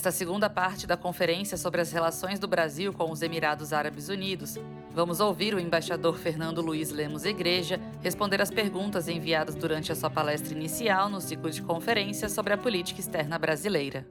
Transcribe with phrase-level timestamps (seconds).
[0.00, 4.54] Nesta segunda parte da conferência sobre as relações do Brasil com os Emirados Árabes Unidos,
[4.94, 10.08] vamos ouvir o embaixador Fernando Luiz Lemos Igreja responder às perguntas enviadas durante a sua
[10.08, 14.08] palestra inicial no ciclo de conferências sobre a política externa brasileira.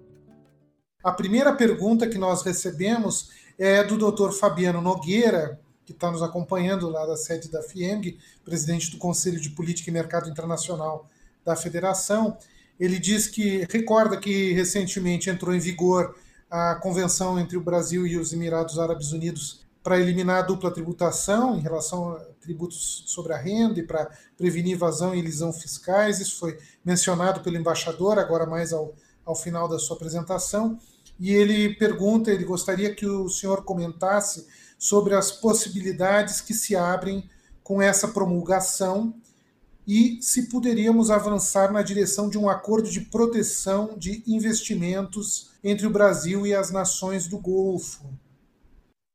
[1.04, 4.30] A primeira pergunta que nós recebemos é do Dr.
[4.30, 9.50] Fabiano Nogueira, que está nos acompanhando lá da sede da FIEMG, presidente do Conselho de
[9.50, 11.10] Política e Mercado Internacional
[11.44, 12.38] da Federação.
[12.80, 16.16] Ele diz que recorda que recentemente entrou em vigor
[16.50, 21.58] a convenção entre o Brasil e os Emirados Árabes Unidos para eliminar a dupla tributação
[21.58, 26.20] em relação a tributos sobre a renda e para prevenir evasão e elisão fiscais.
[26.20, 28.94] Isso foi mencionado pelo embaixador, agora mais ao,
[29.26, 30.80] ao final da sua apresentação.
[31.20, 37.30] E ele pergunta, ele gostaria que o senhor comentasse sobre as possibilidades que se abrem
[37.64, 39.14] com essa promulgação
[39.90, 45.90] e se poderíamos avançar na direção de um acordo de proteção de investimentos entre o
[45.90, 48.08] Brasil e as nações do Golfo.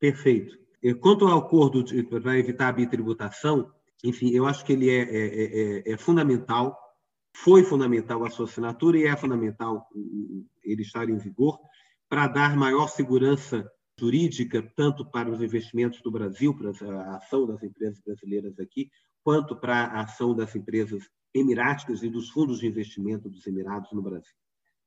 [0.00, 0.58] Perfeito.
[1.00, 1.84] Quanto ao acordo
[2.20, 3.70] para evitar a bitributação,
[4.02, 6.76] enfim, eu acho que ele é, é, é, é, fundamental,
[7.36, 9.86] foi fundamental a sua assinatura e é fundamental
[10.64, 11.60] ele estar em vigor
[12.08, 13.64] para dar maior segurança
[13.96, 18.90] jurídica, tanto para os investimentos do Brasil, para a ação das empresas brasileiras aqui,
[19.24, 24.02] quanto para a ação das empresas emiráticas e dos fundos de investimento dos Emirados no
[24.02, 24.34] Brasil.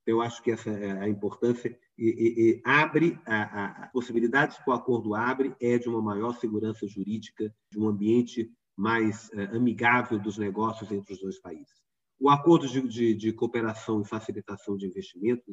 [0.06, 4.70] Eu acho que essa é a importância e, e, e abre a, a possibilidades que
[4.70, 10.18] o acordo abre é de uma maior segurança jurídica, de um ambiente mais uh, amigável
[10.18, 11.74] dos negócios entre os dois países.
[12.20, 15.44] O acordo de, de, de cooperação e facilitação de investimentos,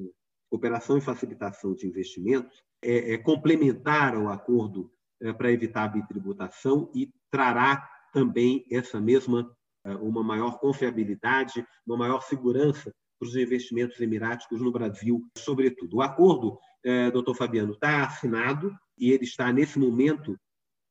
[0.48, 6.92] cooperação e facilitação de investimentos, é, é complementar ao acordo é, para evitar a bitributação
[6.94, 9.50] e trará também essa mesma,
[9.84, 15.96] eh, uma maior confiabilidade, uma maior segurança para os investimentos emiráticos no Brasil, sobretudo.
[15.96, 20.38] O acordo, eh, doutor Fabiano, está assinado e ele está, nesse momento,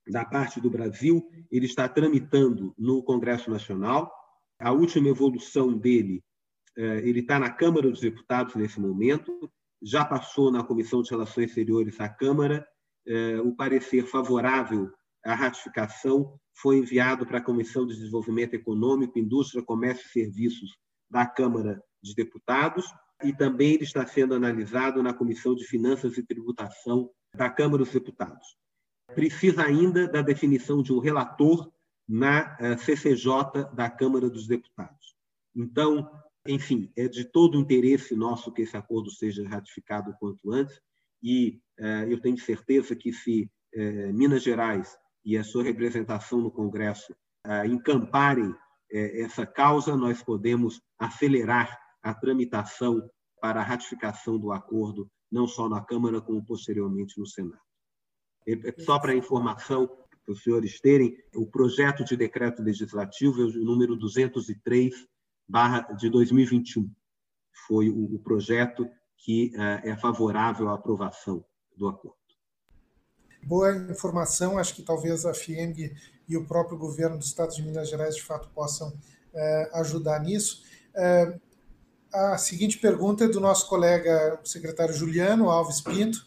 [0.05, 4.11] da parte do Brasil, ele está tramitando no Congresso Nacional.
[4.59, 6.21] A última evolução dele,
[6.77, 9.49] eh, ele está na Câmara dos Deputados nesse momento,
[9.81, 12.65] já passou na Comissão de Relações Exteriores à Câmara,
[13.43, 14.89] o parecer favorável
[15.23, 20.77] à ratificação foi enviado para a Comissão de Desenvolvimento Econômico, Indústria, Comércio e Serviços
[21.09, 22.85] da Câmara de Deputados
[23.23, 27.93] e também ele está sendo analisado na Comissão de Finanças e Tributação da Câmara dos
[27.93, 28.57] Deputados.
[29.15, 31.71] Precisa ainda da definição de um relator
[32.07, 35.15] na eh, CCJ da Câmara dos Deputados.
[35.55, 36.09] Então,
[36.45, 40.81] enfim, é de todo interesse nosso que esse acordo seja ratificado o quanto antes,
[41.21, 46.51] e eh, eu tenho certeza que se eh, Minas Gerais e a sua representação no
[46.51, 47.15] Congresso
[47.65, 48.57] encamparem uh,
[48.91, 53.09] essa causa, nós podemos acelerar a tramitação
[53.41, 57.61] para a ratificação do acordo, não só na Câmara, como posteriormente no Senado.
[58.79, 63.95] Só para informação, para os senhores terem, o projeto de decreto legislativo é o número
[63.95, 65.07] 203
[65.47, 66.89] barra de 2021.
[67.67, 71.45] Foi o, projeto que uh, é favorável à aprovação
[71.75, 72.22] do acordo
[73.45, 74.57] boa informação.
[74.57, 75.95] Acho que talvez a FIEMG
[76.27, 78.93] e o próprio governo do estado de Minas Gerais, de fato, possam
[79.33, 80.63] é, ajudar nisso.
[80.95, 81.37] É,
[82.13, 86.25] a seguinte pergunta é do nosso colega, o secretário Juliano Alves Pinto,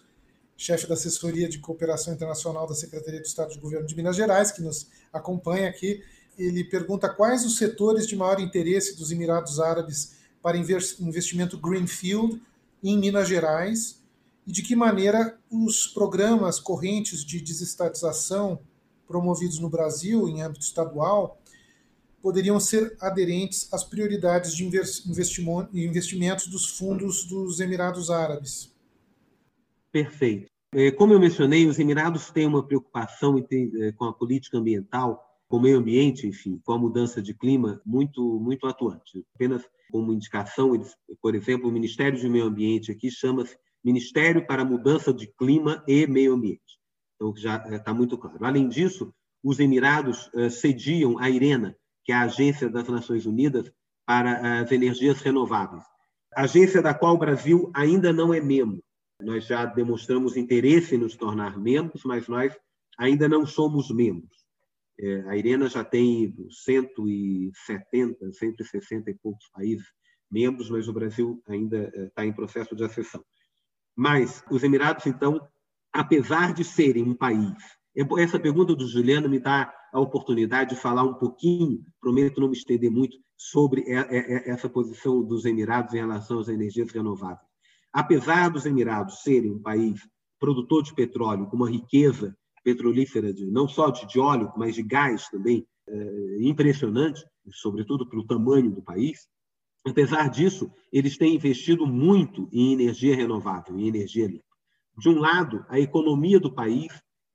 [0.57, 4.51] chefe da assessoria de cooperação internacional da Secretaria do Estado de Governo de Minas Gerais,
[4.51, 6.03] que nos acompanha aqui.
[6.39, 12.41] Ele pergunta quais os setores de maior interesse dos Emirados Árabes para investimento greenfield
[12.83, 14.03] em Minas Gerais
[14.47, 18.61] e de que maneira os programas correntes de desestatização
[19.07, 21.41] promovidos no Brasil em âmbito estadual
[22.23, 24.65] poderiam ser aderentes às prioridades de
[25.75, 28.75] investimentos dos fundos dos Emirados Árabes.
[29.93, 30.49] Perfeito.
[30.73, 35.59] É, como eu mencionei, os Emirados têm uma preocupação é, com a política ambiental, com
[35.59, 39.25] o meio ambiente, enfim, com a mudança de clima muito muito atuante.
[39.35, 43.57] Apenas como indicação, eles, por exemplo, o Ministério do Meio Ambiente aqui chama-se
[43.87, 46.81] Ministério para Mudança de Clima e Meio Ambiente.
[47.15, 48.45] Então, já está eh, muito claro.
[48.45, 53.73] Além disso, os Emirados uh, cediam a IRENA, que é a Agência das Nações Unidas
[54.05, 55.85] para as Energias Renováveis,
[56.35, 58.83] agência da qual o Brasil ainda não é membro.
[59.23, 62.57] Nós já demonstramos interesse em nos tornar membros, mas nós
[62.99, 64.37] ainda não somos membros.
[65.29, 69.87] A IRENA já tem 170, 160 e poucos países
[70.31, 73.25] membros, mas o Brasil ainda está em processo de acessão.
[73.97, 75.41] Mas os Emirados, então,
[75.93, 77.55] apesar de serem um país.
[78.19, 82.57] Essa pergunta do Juliano me dá a oportunidade de falar um pouquinho, prometo não me
[82.57, 87.47] estender muito, sobre essa posição dos Emirados em relação às energias renováveis.
[87.93, 90.01] apesar dos Emirados serem um país
[90.39, 94.83] produtor de petróleo com uma riqueza petrolífera de, não só de, de óleo, mas de
[94.83, 99.29] gás também é, impressionante, sobretudo pelo tamanho do país,
[99.87, 104.45] apesar disso, eles têm investido muito em energia renovável, em energia limpa.
[104.99, 106.93] De um lado, a economia do país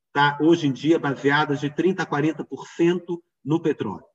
[0.08, 4.06] está, hoje em dia, baseada de 30% a 40% no petróleo.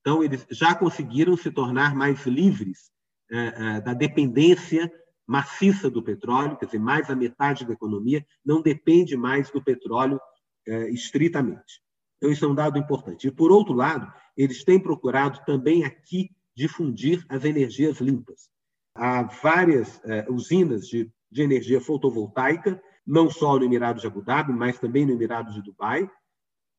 [0.00, 2.90] Então, eles já conseguiram se tornar mais livres
[3.30, 4.90] é, é, da dependência
[5.26, 10.20] maciça do petróleo, quer dizer, mais da metade da economia não depende mais do petróleo
[10.66, 11.80] é, estritamente.
[12.16, 13.28] Então, isso é um dado importante.
[13.28, 18.48] E, por outro lado, eles têm procurado também aqui difundir as energias limpas.
[18.94, 24.52] Há várias é, usinas de, de energia fotovoltaica, não só no Emirado de Abu Dhabi,
[24.52, 26.10] mas também no Emirado de Dubai,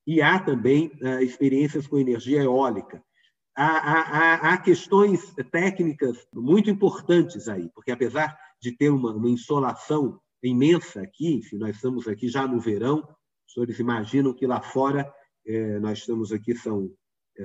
[0.05, 3.03] e há também é, experiências com energia eólica.
[3.55, 10.19] Há, há, há, questões técnicas muito importantes aí, porque apesar de ter uma, uma insolação
[10.41, 12.99] imensa aqui, nós estamos aqui já no verão,
[13.47, 15.11] os senhores imaginam que lá fora,
[15.45, 16.89] é, nós estamos aqui, são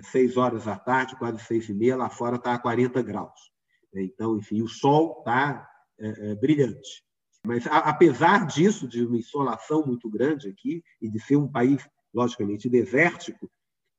[0.03, 3.53] seis horas da tarde, quase seis e meia, lá fora está a 40 graus.
[3.95, 5.69] Então, enfim, o sol está
[5.99, 7.05] é, é, brilhante.
[7.45, 11.87] Mas, a, apesar disso, de uma insolação muito grande aqui, e de ser um país,
[12.13, 13.51] logicamente, desértico,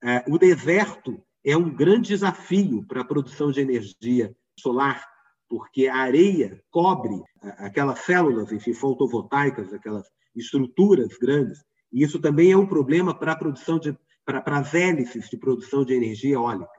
[0.04, 5.04] é, o deserto é um grande desafio para a produção de energia solar,
[5.50, 12.58] porque a areia cobre aquelas células, enfim, fotovoltaicas, aquelas estruturas grandes, e isso também é
[12.58, 13.98] um problema para a produção de
[14.28, 16.70] para, as hélices de produção de energia eólica.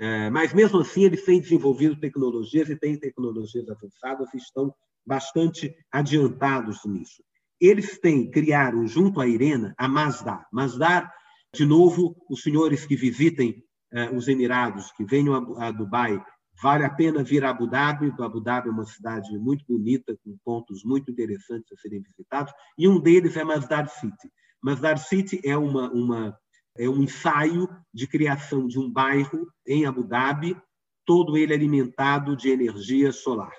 [0.00, 4.72] É, mas, mesmo assim, eles têm desenvolvido tecnologias e têm tecnologias avançadas e estão
[5.06, 7.22] bastante adiantados nisso.
[7.60, 10.46] Eles têm, criaram, junto à Irena, a Masdar.
[10.52, 11.12] Masdar,
[11.54, 13.62] de novo, os senhores que visitem
[13.92, 16.22] é, os Emirados, que venham a, a Dubai,
[16.62, 18.12] vale a pena vir a Abu Dhabi.
[18.18, 22.88] Abu Dhabi é uma cidade muito bonita, com pontos muito interessantes a serem visitados, e
[22.88, 24.30] um deles é Masdar City.
[24.62, 26.38] Masdar City é uma, uma,
[26.78, 30.56] é um ensaio de criação de um bairro em Abu Dhabi,
[31.04, 33.52] todo ele alimentado de energia solar.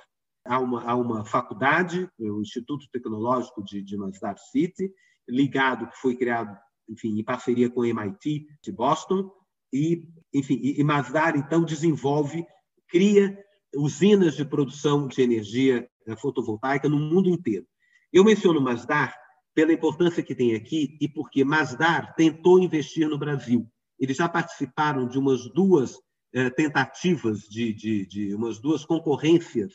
[0.46, 4.92] Há uma, há uma faculdade, o Instituto Tecnológico de, de Masdar City,
[5.28, 6.58] ligado, que foi criado
[6.90, 9.32] enfim, em parceria com o MIT de Boston,
[9.72, 12.44] e, enfim, e Masdar, então, desenvolve,
[12.88, 13.38] cria
[13.76, 15.88] usinas de produção de energia
[16.18, 17.68] fotovoltaica no mundo inteiro.
[18.12, 19.16] Eu menciono Masdar
[19.54, 23.68] pela importância que tem aqui e porque Masdar tentou investir no Brasil.
[24.00, 26.00] Eles já participaram de umas duas
[26.34, 29.74] eh, tentativas, de, de, de umas duas concorrências,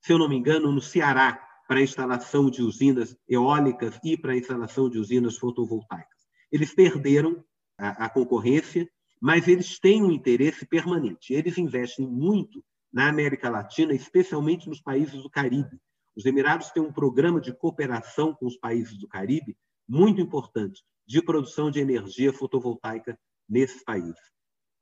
[0.00, 4.32] se eu não me engano, no Ceará, para a instalação de usinas eólicas e para
[4.32, 6.26] a instalação de usinas fotovoltaicas.
[6.52, 7.44] Eles perderam
[7.78, 8.88] a, a concorrência,
[9.20, 11.32] mas eles têm um interesse permanente.
[11.32, 12.62] Eles investem muito
[12.92, 15.80] na América Latina, especialmente nos países do Caribe,
[16.16, 21.22] os Emirados têm um programa de cooperação com os países do Caribe muito importante de
[21.22, 23.18] produção de energia fotovoltaica
[23.48, 24.18] nesses países.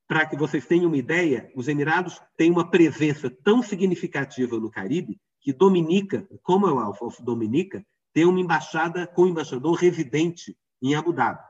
[0.06, 5.20] Para que vocês tenham uma ideia, os Emirados têm uma presença tão significativa no Caribe
[5.40, 11.42] que Dominica, Commonwealth of Dominica, tem uma embaixada com um embaixador residente em Abu Dhabi.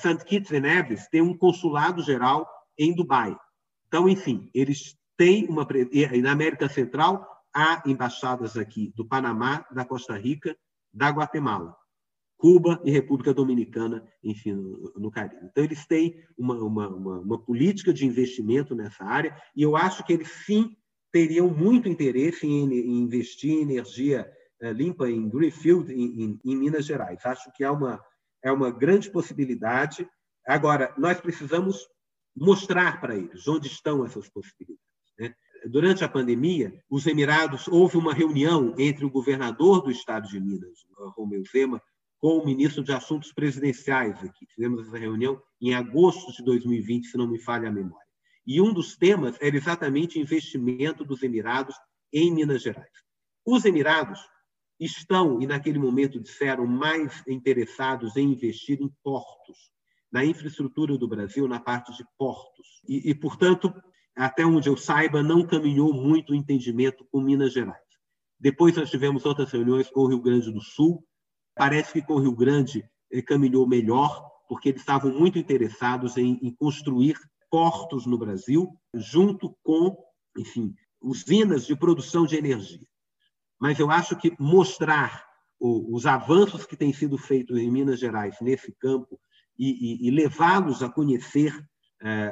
[0.00, 0.24] St.
[0.24, 2.48] Kitts and Nevis tem um consulado geral
[2.78, 3.36] em Dubai.
[3.88, 9.82] Então, enfim, eles têm uma e na América Central há embaixadas aqui do Panamá, da
[9.82, 10.54] Costa Rica,
[10.92, 11.74] da Guatemala,
[12.36, 15.46] Cuba e República Dominicana, enfim, no, no Caribe.
[15.46, 20.04] Então, eles têm uma, uma, uma, uma, política de investimento nessa área e eu acho
[20.04, 20.76] que eles, sim,
[21.10, 26.56] teriam muito interesse em, em investir em energia é, limpa em Greenfield, em, em, em
[26.56, 27.24] Minas Gerais.
[27.24, 28.02] Acho que é uma,
[28.42, 30.06] é uma grande possibilidade.
[30.46, 31.88] Agora, nós precisamos
[32.36, 34.85] mostrar para eles onde estão essas possibilidades.
[35.68, 40.86] Durante a pandemia, os Emirados, houve uma reunião entre o governador do estado de Minas,
[41.16, 41.82] Romeu Zema,
[42.18, 44.46] com o ministro de Assuntos Presidenciais aqui.
[44.54, 48.06] Fizemos essa reunião em agosto de 2020, se não me falha a memória.
[48.46, 51.74] E um dos temas era exatamente investimento dos Emirados
[52.12, 52.88] em Minas Gerais.
[53.44, 54.20] Os Emirados
[54.78, 59.70] estão, e naquele momento disseram, mais interessados em investir em portos,
[60.12, 62.80] na infraestrutura do Brasil, na parte de portos.
[62.88, 63.72] E, e portanto,
[64.16, 67.84] até onde eu saiba, não caminhou muito o entendimento com Minas Gerais.
[68.40, 71.04] Depois nós tivemos outras reuniões com o Rio Grande do Sul.
[71.54, 76.38] Parece que com o Rio Grande ele caminhou melhor, porque eles estavam muito interessados em,
[76.42, 77.16] em construir
[77.50, 79.96] portos no Brasil, junto com,
[80.36, 82.86] enfim, usinas de produção de energia.
[83.60, 85.24] Mas eu acho que mostrar
[85.58, 89.18] os avanços que têm sido feitos em Minas Gerais nesse campo
[89.58, 91.54] e, e, e levá-los a conhecer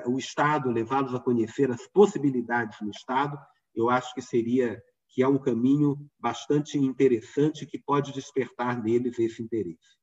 [0.07, 3.39] o Estado, levá-los a conhecer as possibilidades no Estado,
[3.75, 9.43] eu acho que seria, que é um caminho bastante interessante que pode despertar neles esse
[9.43, 9.95] interesse.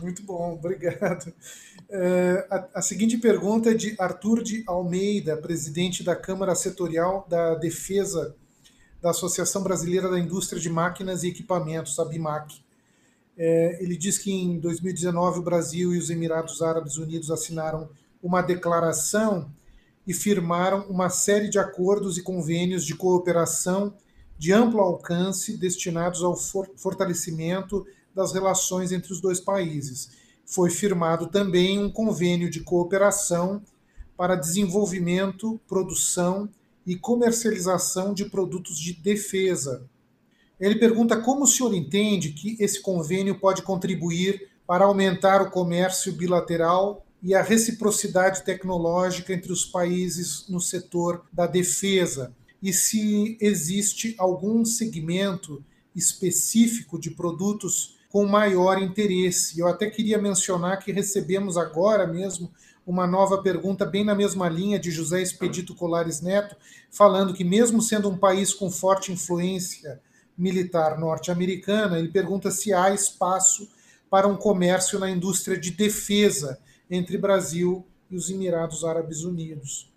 [0.00, 1.32] Muito bom, obrigado.
[1.88, 7.54] É, a, a, seguinte pergunta é de Arthur de Almeida, presidente da Câmara Setorial da
[7.54, 8.36] Defesa
[9.00, 12.64] da Associação Brasileira da Indústria de Máquinas e Equipamentos, a BIMAC.
[13.36, 17.90] É, ele diz que em 2019 o Brasil e os Emirados Árabes Unidos assinaram
[18.24, 19.52] uma declaração
[20.06, 23.94] e firmaram uma série de acordos e convênios de cooperação
[24.38, 30.10] de amplo alcance destinados ao fortalecimento das relações entre os dois países.
[30.46, 33.62] Foi firmado também um convênio de cooperação
[34.16, 36.48] para desenvolvimento, produção
[36.86, 39.86] e comercialização de produtos de defesa.
[40.58, 46.12] Ele pergunta como o senhor entende que esse convênio pode contribuir para aumentar o comércio
[46.12, 54.14] bilateral e a reciprocidade tecnológica entre os países no setor da defesa, e se existe
[54.18, 55.64] algum segmento
[55.96, 59.58] específico de produtos com maior interesse.
[59.58, 62.52] Eu até queria mencionar que recebemos agora mesmo
[62.86, 66.54] uma nova pergunta, bem na mesma linha, de José Expedito Colares Neto,
[66.90, 69.98] falando que, mesmo sendo um país com forte influência
[70.36, 73.66] militar norte-americana, ele pergunta se há espaço
[74.10, 76.58] para um comércio na indústria de defesa
[76.90, 79.92] entre Brasil e os Emirados Árabes Unidos.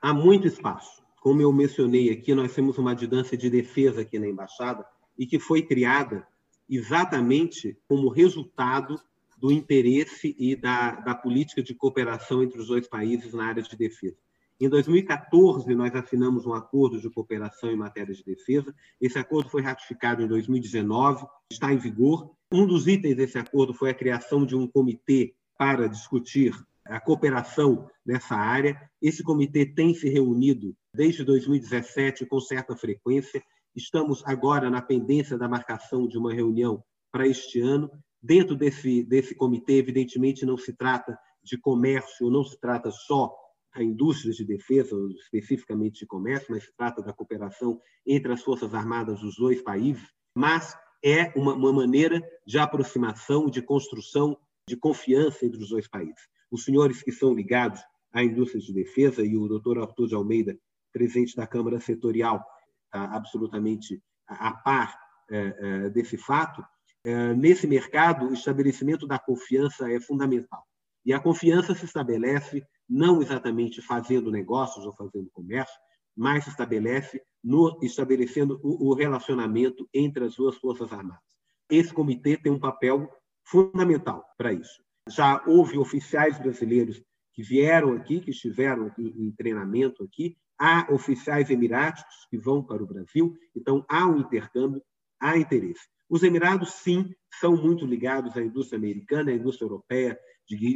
[0.00, 4.28] Há muito espaço como eu mencionei aqui, nós temos uma dinância de defesa aqui na
[4.28, 4.84] embaixada
[5.18, 6.26] e que foi criada
[6.68, 9.00] exatamente como resultado
[9.36, 13.76] do interesse e da, da política de cooperação entre os dois países na área de
[13.76, 14.16] defesa.
[14.60, 18.74] Em 2014, nós assinamos um acordo de cooperação em matéria de defesa.
[19.00, 22.32] Esse acordo foi ratificado em 2019, está em vigor.
[22.50, 26.54] Um dos itens desse acordo foi a criação de um comitê para discutir
[26.86, 28.80] a cooperação nessa área.
[29.02, 33.42] Esse comitê tem se reunido desde 2017 com certa frequência.
[33.74, 37.90] Estamos agora na pendência da marcação de uma reunião para este ano.
[38.22, 43.34] Dentro desse, desse comitê, evidentemente, não se trata de comércio, não se trata só
[43.74, 48.74] da indústria de defesa, especificamente de comércio, mas se trata da cooperação entre as Forças
[48.74, 50.02] Armadas dos dois países,
[50.34, 54.36] mas é uma, uma maneira de aproximação, de construção
[54.68, 56.28] de confiança entre os dois países.
[56.50, 57.80] Os senhores que são ligados
[58.12, 60.58] à indústria de defesa e o doutor Arthur de Almeida
[60.92, 62.44] presidente da Câmara Setorial,
[62.90, 64.98] tá absolutamente a par
[65.30, 66.64] é, é, desse fato,
[67.04, 70.64] é, nesse mercado, o estabelecimento da confiança é fundamental.
[71.04, 75.78] E a confiança se estabelece não exatamente fazendo negócios ou fazendo comércio,
[76.16, 81.22] mas se estabelece no estabelecendo o, o relacionamento entre as duas forças armadas.
[81.70, 83.08] Esse comitê tem um papel
[83.50, 84.82] fundamental para isso.
[85.08, 87.02] Já houve oficiais brasileiros
[87.32, 92.86] que vieram aqui, que estiveram em treinamento aqui, há oficiais emiráticos que vão para o
[92.86, 94.82] Brasil, então há um intercâmbio,
[95.20, 95.88] há interesse.
[96.10, 100.18] Os Emirados, sim, são muito ligados à indústria americana, à indústria europeia,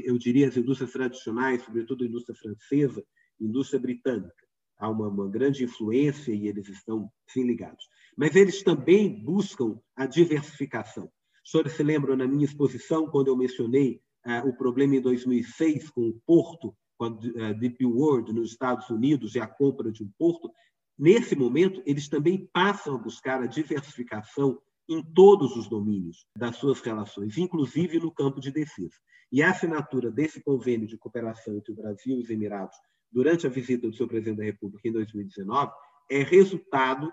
[0.05, 3.03] eu diria as indústrias tradicionais, sobretudo a indústria francesa,
[3.41, 4.47] a indústria britânica.
[4.79, 7.85] Há uma, uma grande influência e eles estão, sim, ligados.
[8.17, 11.11] Mas eles também buscam a diversificação.
[11.45, 15.91] Os senhores se lembram, na minha exposição, quando eu mencionei ah, o problema em 2006
[15.91, 20.05] com o porto com a eh, DP World nos Estados Unidos e a compra de
[20.05, 20.51] um porto,
[20.97, 26.81] nesse momento, eles também passam a buscar a diversificação em todos os domínios das suas
[26.81, 28.95] relações, inclusive no campo de defesa.
[29.31, 32.77] E a assinatura desse convênio de cooperação entre o Brasil e os Emirados
[33.11, 35.73] durante a visita do seu presidente da República em 2019
[36.11, 37.11] é resultado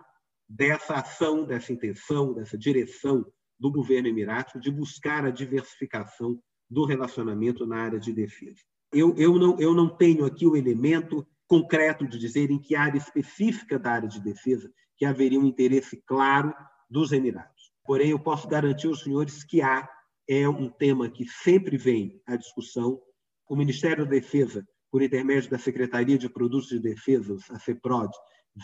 [0.47, 3.25] dessa ação, dessa intenção, dessa direção
[3.59, 6.39] do governo emirático de buscar a diversificação
[6.69, 8.61] do relacionamento na área de defesa
[8.91, 12.97] eu, eu, não, eu não tenho aqui o elemento concreto de dizer em que área
[12.97, 16.53] específica da área de defesa que haveria um interesse claro
[16.89, 17.71] dos Emirados.
[17.85, 19.87] Porém, eu posso garantir aos senhores que há
[20.27, 23.01] é um tema que sempre vem à discussão.
[23.49, 28.11] O Ministério da Defesa, por intermédio da Secretaria de Produtos de Defesa, a CEPROD,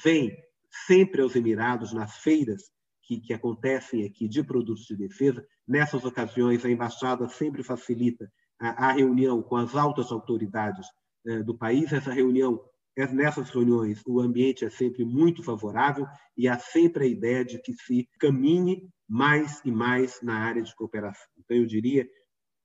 [0.04, 0.36] vem
[0.86, 2.72] sempre aos Emirados nas feiras
[3.06, 5.46] que, que acontecem aqui de produtos de defesa.
[5.68, 10.88] Nessas ocasiões, a embaixada sempre facilita a, a reunião com as altas autoridades
[11.26, 11.94] é, do país.
[11.94, 12.60] Essa reunião,
[12.98, 17.60] é, nessas reuniões, o ambiente é sempre muito favorável e há sempre a ideia de
[17.62, 21.28] que se caminhe mais e mais na área de cooperação.
[21.38, 22.08] Então, eu diria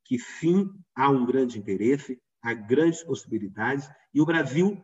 [0.06, 4.82] que sim, há um grande interesse, há grandes possibilidades e o Brasil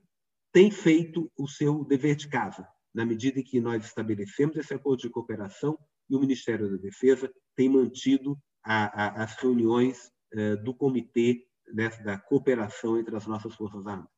[0.52, 5.02] tem feito o seu dever de casa, na medida em que nós estabelecemos esse acordo
[5.02, 10.72] de cooperação e o Ministério da Defesa tem mantido a, a, as reuniões eh, do
[10.72, 14.08] comitê né, da cooperação entre as nossas Forças Armadas.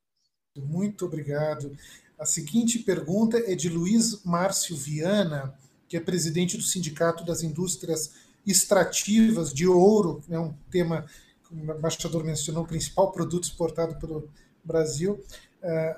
[0.57, 1.77] Muito obrigado.
[2.17, 5.59] A seguinte pergunta é de Luiz Márcio Viana,
[5.89, 8.15] que é presidente do Sindicato das Indústrias
[8.47, 11.05] Extrativas de Ouro, é um tema,
[11.49, 14.31] como o embaixador mencionou, o principal produto exportado pelo
[14.65, 15.21] Brasil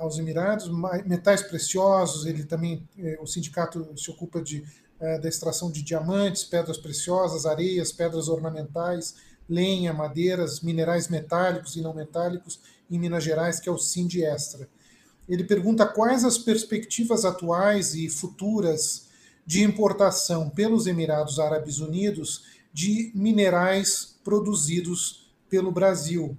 [0.01, 0.71] aos Emirados,
[1.05, 4.65] metais preciosos, ele também, eh, o sindicato se ocupa de,
[4.99, 9.17] eh, da extração de diamantes, pedras preciosas, areias, pedras ornamentais,
[9.49, 14.69] lenha, madeiras, minerais metálicos e não metálicos em Minas Gerais, que é o Extra.
[15.29, 19.09] Ele pergunta quais as perspectivas atuais e futuras
[19.47, 26.37] de importação pelos Emirados Árabes Unidos de minerais produzidos pelo Brasil.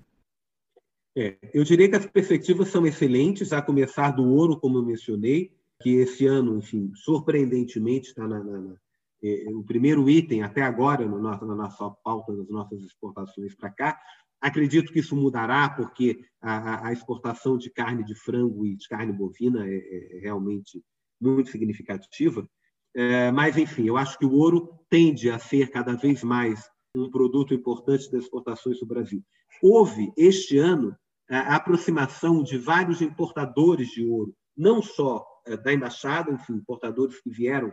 [1.16, 5.54] É, eu diria que as perspectivas são excelentes, a começar do ouro, como eu mencionei,
[5.82, 8.76] que esse ano, enfim, surpreendentemente está na, na, na
[9.24, 13.70] é, o primeiro item até agora no nosso, na nossa pauta das nossas exportações para
[13.70, 14.00] cá.
[14.40, 19.14] Acredito que isso mudará, porque a, a, exportação de carne de frango e de carne
[19.14, 20.84] bovina é, é, é realmente
[21.20, 22.48] muito significativa.
[22.96, 27.10] É, mas, enfim, eu acho que o ouro tende a ser cada vez mais um
[27.10, 29.24] produto importante das exportações do Brasil.
[29.62, 30.96] Houve, este ano,
[31.32, 37.30] a aproximação de vários importadores de ouro, não só é, da embaixada, enfim, importadores que
[37.30, 37.72] vieram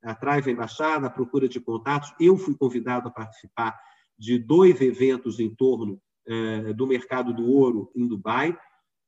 [0.00, 2.14] atrás da embaixada, à procura de contatos.
[2.20, 3.76] Eu fui convidado a participar
[4.16, 8.56] de dois eventos em torno é, do mercado do ouro em Dubai.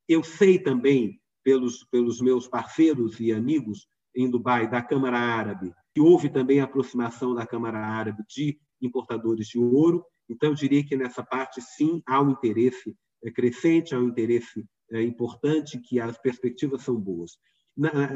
[0.08, 6.00] Eu sei também, pelos, pelos meus parceiros e amigos, em Dubai da Câmara Árabe, que
[6.00, 10.04] houve também a aproximação da Câmara Árabe de importadores de ouro.
[10.28, 12.96] Então, eu diria que nessa parte, sim, há um interesse
[13.30, 17.38] crescente, há um interesse é, importante, que as perspectivas são boas.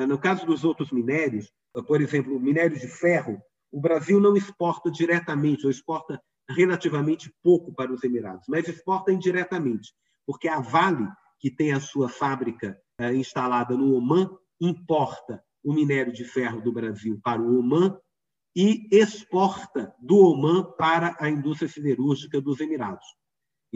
[0.06, 1.50] No caso dos outros minérios,
[1.86, 3.40] por exemplo, o minério de ferro,
[3.72, 9.92] o Brasil não exporta diretamente, ou exporta relativamente pouco para os Emirados, mas exporta indiretamente,
[10.26, 11.08] porque a Vale,
[11.38, 16.72] que tem a sua fábrica é, instalada no Oman, importa o minério de ferro do
[16.72, 17.98] Brasil para o Oman
[18.54, 23.04] e exporta do Oman para a indústria siderúrgica dos Emirados.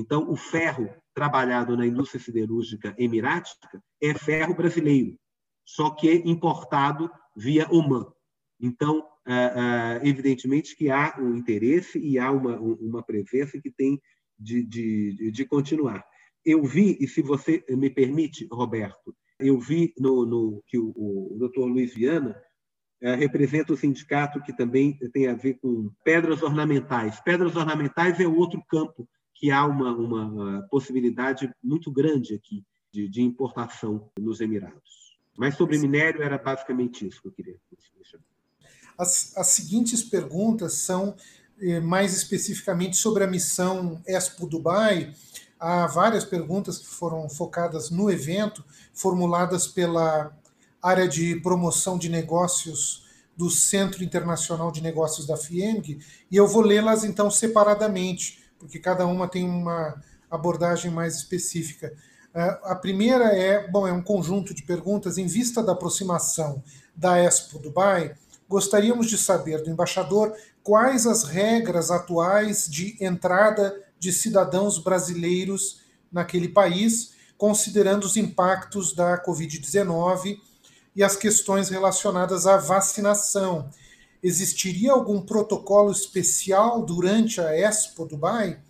[0.01, 5.19] Então, o ferro trabalhado na indústria siderúrgica emirática é ferro brasileiro,
[5.65, 8.07] só que importado via Oman.
[8.61, 9.07] Então,
[10.03, 14.01] evidentemente que há um interesse e há uma, uma presença que tem
[14.39, 16.05] de, de, de continuar.
[16.45, 21.37] Eu vi, e se você me permite, Roberto, eu vi no, no que o, o
[21.39, 22.35] doutor Luiz Viana
[23.03, 27.21] é, representa o sindicato que também tem a ver com pedras ornamentais.
[27.21, 29.09] Pedras ornamentais é outro campo
[29.41, 35.19] que há uma, uma possibilidade muito grande aqui de, de importação nos Emirados.
[35.35, 37.57] Mas sobre minério era basicamente isso que eu queria.
[38.99, 41.17] As, as seguintes perguntas são
[41.59, 45.15] eh, mais especificamente sobre a missão Expo Dubai,
[45.59, 50.37] há várias perguntas que foram focadas no evento, formuladas pela
[50.83, 55.99] área de promoção de negócios do Centro Internacional de Negócios da FIEMG,
[56.31, 61.93] e eu vou lê-las então separadamente, porque cada uma tem uma abordagem mais específica.
[62.33, 66.63] A primeira é, bom, é um conjunto de perguntas em vista da aproximação
[66.95, 68.15] da Expo Dubai.
[68.49, 75.81] Gostaríamos de saber do embaixador quais as regras atuais de entrada de cidadãos brasileiros
[76.13, 80.39] naquele país, considerando os impactos da Covid-19
[80.95, 83.69] e as questões relacionadas à vacinação.
[84.23, 88.61] Existiria algum protocolo especial durante a Expo Dubai?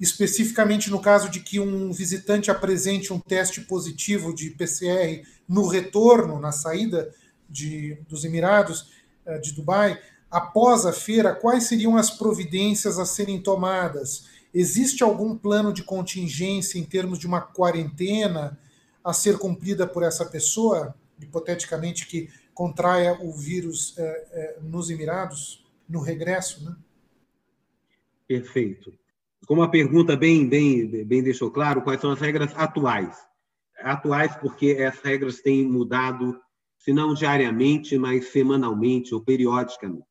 [0.00, 6.40] Especificamente no caso de que um visitante apresente um teste positivo de PCR no retorno,
[6.40, 7.14] na saída
[7.48, 8.90] de, dos Emirados
[9.26, 10.00] eh, de Dubai,
[10.30, 14.24] após a feira, quais seriam as providências a serem tomadas?
[14.52, 18.58] Existe algum plano de contingência em termos de uma quarentena
[19.04, 22.28] a ser cumprida por essa pessoa, hipoteticamente que
[22.60, 26.62] contraia o vírus é, é, nos Emirados, no regresso?
[26.62, 26.76] Né?
[28.28, 28.92] Perfeito.
[29.46, 33.16] Como a pergunta bem, bem, bem deixou claro, quais são as regras atuais?
[33.78, 36.38] Atuais porque as regras têm mudado,
[36.76, 40.04] se não diariamente, mas semanalmente ou periodicamente.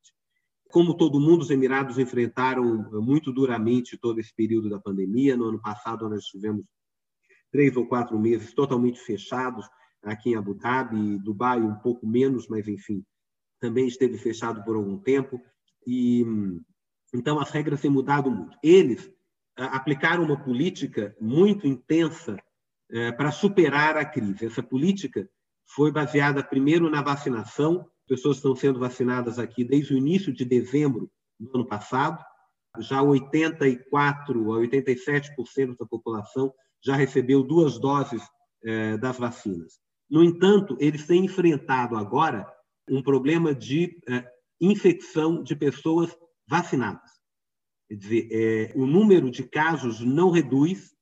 [0.72, 5.36] Como todo mundo, os Emirados enfrentaram muito duramente todo esse período da pandemia.
[5.36, 6.64] No ano passado, nós tivemos
[7.52, 9.64] três ou quatro meses totalmente fechados
[10.02, 13.04] aqui em Abu Dhabi, Dubai um pouco menos, mas enfim,
[13.60, 15.40] também esteve fechado por algum tempo.
[15.86, 16.24] E
[17.14, 18.56] então as regras têm mudado muito.
[18.62, 19.10] Eles
[19.56, 22.36] aplicaram uma política muito intensa
[22.90, 24.46] eh, para superar a crise.
[24.46, 25.28] Essa política
[25.66, 31.08] foi baseada primeiro na vacinação pessoas estão sendo vacinadas aqui desde o início de dezembro
[31.38, 32.20] do ano passado.
[32.80, 36.52] Já 84 a 87% da população
[36.84, 38.20] já recebeu duas doses
[38.64, 39.78] eh, das vacinas.
[40.10, 42.46] No entanto, eles têm enfrentado agora
[42.88, 44.24] um problema de eh,
[44.60, 46.14] infecção de pessoas
[46.48, 47.10] vacinadas.
[47.88, 50.94] Quer dizer, é, o número de casos não reduz,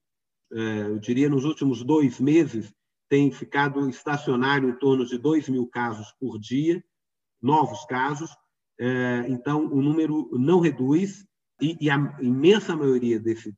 [0.53, 2.73] é, eu diria, nos últimos dois meses,
[3.09, 6.83] tem ficado estacionário em torno de 2 mil casos por dia,
[7.41, 8.31] novos casos.
[8.79, 11.27] É, então, o número não reduz
[11.61, 13.55] e, e a imensa maioria desse,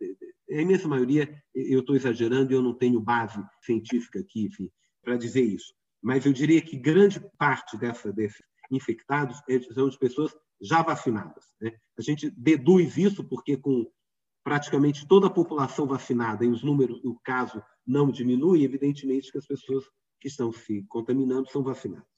[0.51, 4.49] a imensa maioria, eu estou exagerando e eu não tenho base científica aqui
[5.03, 9.99] para dizer isso, mas eu diria que grande parte dessa, desses infectados é são de
[9.99, 11.45] pessoas já vacinadas.
[11.61, 11.73] Né?
[11.99, 13.91] A gente deduz isso porque com
[14.45, 19.47] praticamente toda a população vacinada e os números, o caso não diminui, evidentemente que as
[19.47, 19.85] pessoas
[20.21, 22.09] que estão se contaminando são vacinadas.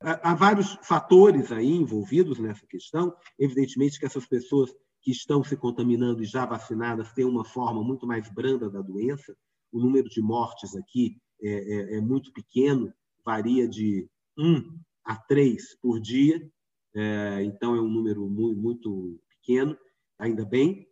[0.00, 3.12] Há vários fatores aí envolvidos nessa questão.
[3.36, 8.06] Evidentemente que essas pessoas que estão se contaminando e já vacinadas têm uma forma muito
[8.06, 9.36] mais branda da doença.
[9.72, 12.92] O número de mortes aqui é, é, é muito pequeno,
[13.24, 16.50] varia de 1 a 3 por dia,
[16.94, 19.76] é, então é um número muito, muito pequeno,
[20.18, 20.86] ainda bem.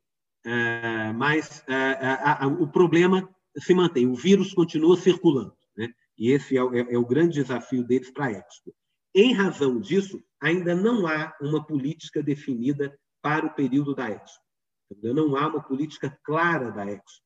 [0.45, 3.29] É, mas é, é, o problema
[3.59, 5.89] se mantém, o vírus continua circulando, né?
[6.17, 8.73] e esse é o grande desafio deles para a Expo.
[9.15, 14.45] Em razão disso, ainda não há uma política definida para o período da Expo.
[14.93, 17.25] Ainda não há uma política clara da Expo.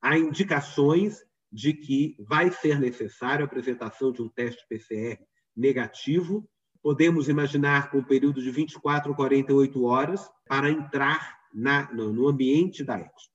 [0.00, 5.22] Há indicações de que vai ser necessário a apresentação de um teste PCR
[5.54, 6.48] negativo.
[6.82, 12.82] Podemos imaginar com um período de 24 a 48 horas para entrar na, no ambiente
[12.82, 13.32] da Expo.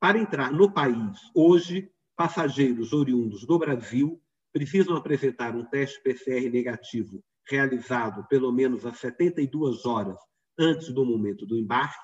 [0.00, 4.20] Para entrar no país, hoje, passageiros oriundos do Brasil
[4.52, 10.18] precisam apresentar um teste PCR negativo realizado pelo menos às 72 horas
[10.58, 11.96] antes do momento do embarque,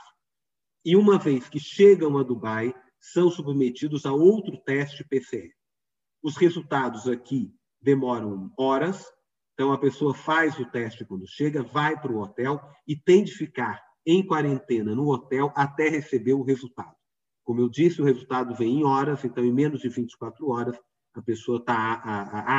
[0.84, 2.74] e uma vez que chegam a Dubai,
[3.12, 5.52] são submetidos a outro teste PCR.
[6.22, 9.04] Os resultados aqui demoram horas,
[9.52, 13.32] então a pessoa faz o teste quando chega, vai para o hotel e tem de
[13.32, 16.94] ficar em quarentena no hotel até receber o resultado.
[17.42, 20.78] Como eu disse, o resultado vem em horas, então, em menos de 24 horas,
[21.12, 21.92] a pessoa está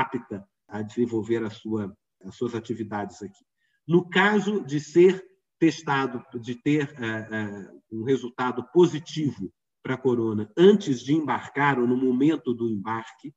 [0.02, 3.44] apta a desenvolver a sua, as suas atividades aqui.
[3.88, 5.26] No caso de ser
[5.58, 9.52] testado, de ter uh, uh, um resultado positivo
[9.86, 13.30] para a corona antes de embarcar ou no momento do embarque,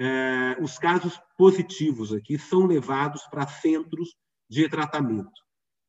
[0.00, 4.16] uh, os casos positivos aqui são levados para centros
[4.48, 5.30] de tratamento,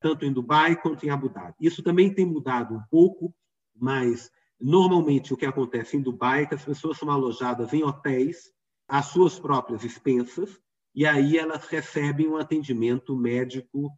[0.02, 1.56] tanto em Dubai quanto em Abu Dhabi.
[1.62, 3.34] Isso também tem mudado um pouco,
[3.74, 4.30] mas
[4.62, 8.54] Normalmente, o que acontece em Dubai é que as pessoas são alojadas em hotéis,
[8.88, 10.62] às suas próprias expensas,
[10.94, 13.90] e aí elas recebem um atendimento médico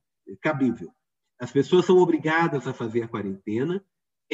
[0.42, 0.90] cabível.
[1.38, 3.84] As pessoas são obrigadas a fazer a quarentena.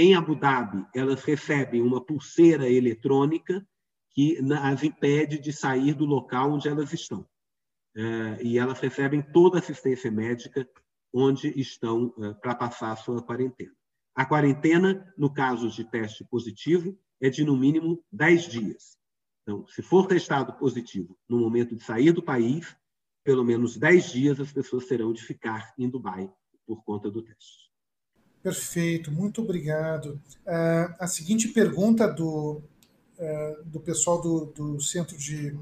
[0.01, 3.67] Em Abu Dhabi, elas recebem uma pulseira eletrônica
[4.11, 7.27] que as impede de sair do local onde elas estão.
[7.93, 10.65] É, e elas recebem toda a assistência médica
[11.13, 13.75] onde estão é, para passar a sua quarentena.
[14.15, 18.97] A quarentena, no caso de teste positivo, é de no mínimo 10 dias.
[19.41, 22.73] Então, se for testado positivo no momento de sair do país,
[23.21, 26.31] pelo menos 10 dias as pessoas terão de ficar em Dubai
[26.65, 27.68] por conta do teste.
[28.41, 30.19] Perfeito, muito obrigado.
[30.45, 32.61] Uh, a seguinte pergunta do,
[33.17, 35.57] uh, do pessoal do, do Centro de,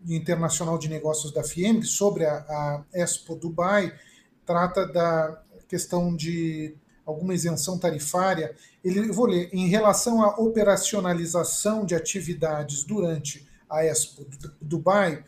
[0.00, 3.92] de Internacional de Negócios da FIEMG sobre a, a Expo Dubai
[4.46, 11.94] trata da questão de alguma isenção tarifária, ele, vou ler, em relação à operacionalização de
[11.94, 14.26] atividades durante a Expo
[14.60, 15.24] Dubai,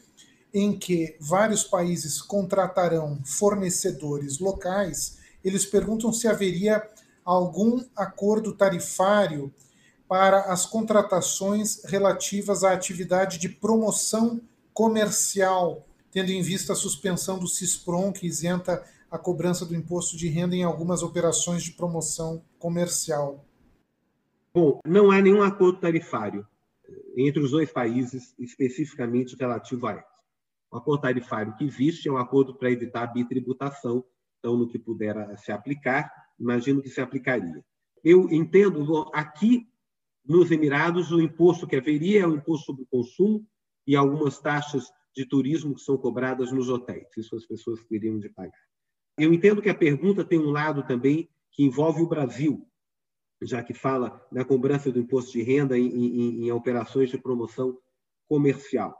[0.52, 6.83] em que vários países contratarão fornecedores locais, eles perguntam se haveria
[7.24, 9.53] algum acordo tarifário
[10.09, 14.40] para as contratações relativas à atividade de promoção
[14.74, 20.29] comercial, tendo em vista a suspensão do CISPROM, que isenta a cobrança do imposto de
[20.29, 23.44] renda em algumas operações de promoção comercial?
[24.53, 26.46] Bom, não há nenhum acordo tarifário
[27.16, 30.05] entre os dois países especificamente relativo a isso.
[30.72, 34.05] O acordo tarifário que existe é um acordo para evitar a bitributação,
[34.40, 37.64] então, no que puder se aplicar, imagino que se aplicaria.
[38.03, 39.68] Eu entendo, aqui
[40.24, 43.46] nos Emirados, o imposto que haveria é o imposto sobre o consumo
[43.87, 47.07] e algumas taxas de turismo que são cobradas nos hotéis.
[47.16, 48.53] Isso as pessoas teriam de pagar.
[49.18, 52.66] Eu entendo que a pergunta tem um lado também que envolve o Brasil,
[53.42, 57.76] já que fala na cobrança do imposto de renda em, em, em operações de promoção
[58.29, 58.96] comercial.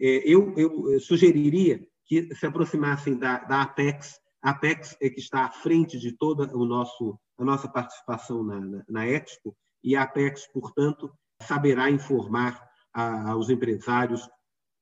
[0.00, 4.20] É, eu, eu, sugeriria que se aproximassem da, da, Apex.
[4.44, 8.60] A Apex é que está à frente de toda o nosso, a nossa participação na,
[8.60, 14.28] na, na Expo, e a Apex, portanto, saberá informar a, aos empresários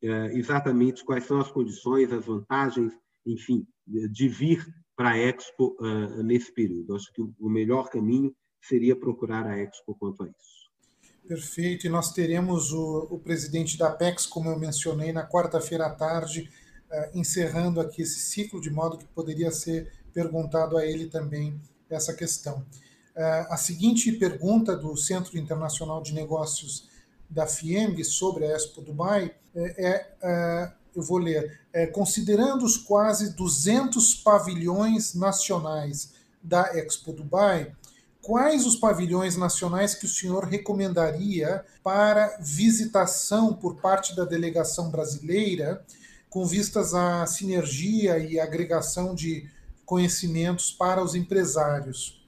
[0.02, 2.92] é, exatamente quais são as condições, as vantagens
[3.24, 6.96] enfim, de vir para a Expo uh, nesse período.
[6.96, 10.62] Acho que o melhor caminho seria procurar a Expo quanto a isso.
[11.26, 15.94] Perfeito, e nós teremos o, o presidente da Apex, como eu mencionei, na quarta-feira à
[15.94, 16.50] tarde,
[17.14, 22.64] encerrando aqui esse ciclo, de modo que poderia ser perguntado a ele também essa questão.
[23.14, 26.88] Uh, a seguinte pergunta do Centro Internacional de Negócios
[27.28, 32.76] da FIEMG sobre a Expo Dubai é, é, é eu vou ler, é, considerando os
[32.76, 37.74] quase 200 pavilhões nacionais da Expo Dubai,
[38.20, 45.84] quais os pavilhões nacionais que o senhor recomendaria para visitação por parte da delegação brasileira,
[46.32, 49.50] com vistas à sinergia e agregação de
[49.84, 52.26] conhecimentos para os empresários?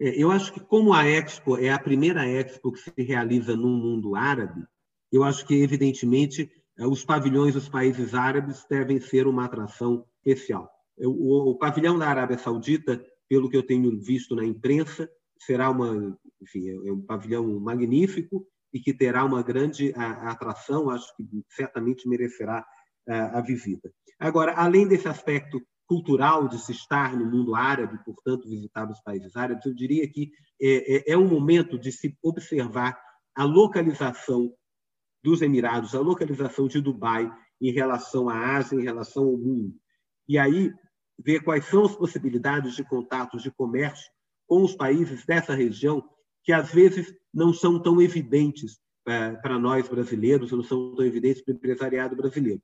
[0.00, 3.68] É, eu acho que, como a Expo é a primeira Expo que se realiza no
[3.68, 4.64] mundo árabe,
[5.12, 10.70] eu acho que, evidentemente, é, os pavilhões dos países árabes devem ser uma atração especial.
[10.98, 15.06] O, pavilhão da Arábia Saudita, pelo que eu tenho visto na imprensa,
[15.38, 21.06] será uma, enfim, é, é um pavilhão magnífico e que terá uma grande atração, acho
[21.16, 22.66] que certamente merecerá
[23.06, 23.88] a visita.
[24.18, 29.36] Agora, além desse aspecto cultural de se estar no mundo árabe, portanto, visitar os países
[29.36, 32.98] árabes, eu diria que é, é, é um momento de se observar
[33.36, 34.52] a localização
[35.22, 39.74] dos Emirados, a localização de Dubai em relação à Ásia, em relação ao mundo.
[40.28, 40.72] E aí
[41.18, 44.10] ver quais são as possibilidades de contatos de comércio
[44.46, 46.02] com os países dessa região
[46.42, 51.42] que às vezes não são tão evidentes é, para nós brasileiros, não são tão evidentes
[51.42, 52.62] para o empresariado brasileiro.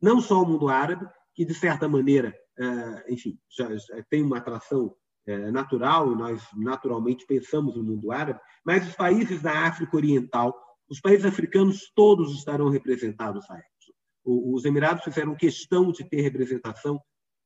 [0.00, 4.38] Não só o mundo árabe, que de certa maneira, é, enfim, já, já tem uma
[4.38, 4.94] atração
[5.26, 10.52] é, natural nós naturalmente pensamos no mundo árabe, mas os países da África Oriental
[10.92, 13.62] os países africanos todos estarão representados na.
[14.24, 17.00] Os Emirados fizeram questão de ter representação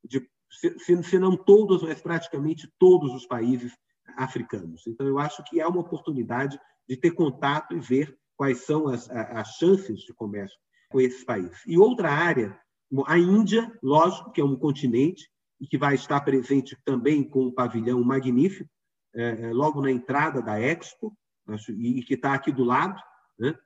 [0.04, 3.72] de, se, se não todos, mas praticamente todos os países
[4.16, 4.86] africanos.
[4.86, 9.08] Então, eu acho que é uma oportunidade de ter contato e ver quais são as,
[9.10, 10.56] as chances de comércio
[10.90, 11.58] com esses países.
[11.66, 12.58] E outra área,
[13.06, 15.28] a Índia, lógico, que é um continente
[15.60, 18.70] e que vai estar presente também com um pavilhão magnífico,
[19.14, 21.16] é, logo na entrada da Expo,
[21.48, 23.00] acho, e que está aqui do lado.
[23.38, 23.56] Né?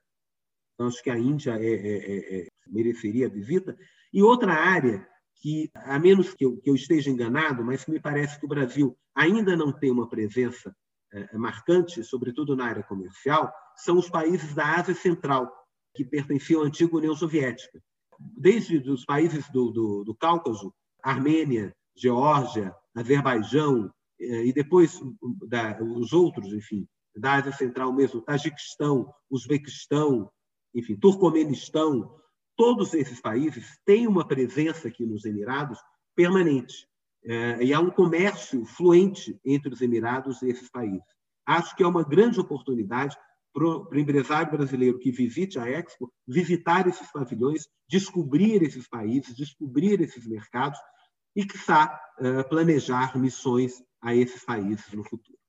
[0.73, 3.77] Então, acho que a Índia é, é, é, é, mereceria a visita.
[4.13, 5.07] E outra área
[5.41, 8.95] que, a menos que eu, que eu, esteja enganado, mas me parece que o Brasil
[9.15, 10.73] ainda não tem uma presença
[11.11, 15.51] é, marcante, sobretudo na área comercial, são os países da Ásia Central,
[15.93, 17.81] que pertenciam à antiga União Soviética.
[18.19, 20.73] Desde os países do, do, do Cáucaso,
[21.03, 25.01] Armênia, Geórgia, Azerbaijão, é, e depois
[25.47, 30.31] da, os outros, enfim, da Ásia Central mesmo, Tajiquistão, Uzbequistão,
[30.73, 32.15] enfim, Turcomenistão,
[32.61, 35.79] todos esses países têm uma presença aqui nos Emirados
[36.15, 36.87] permanente.
[37.25, 41.01] É, e há um comércio fluente entre os Emirados e esses países.
[41.43, 43.17] Acho que é uma grande oportunidade
[43.51, 49.99] para o empresário brasileiro que visite a Expo visitar esses pavilhões, descobrir esses países, descobrir
[49.99, 50.77] esses mercados
[51.35, 55.39] e, quiçá, é, planejar missões a esses países no futuro.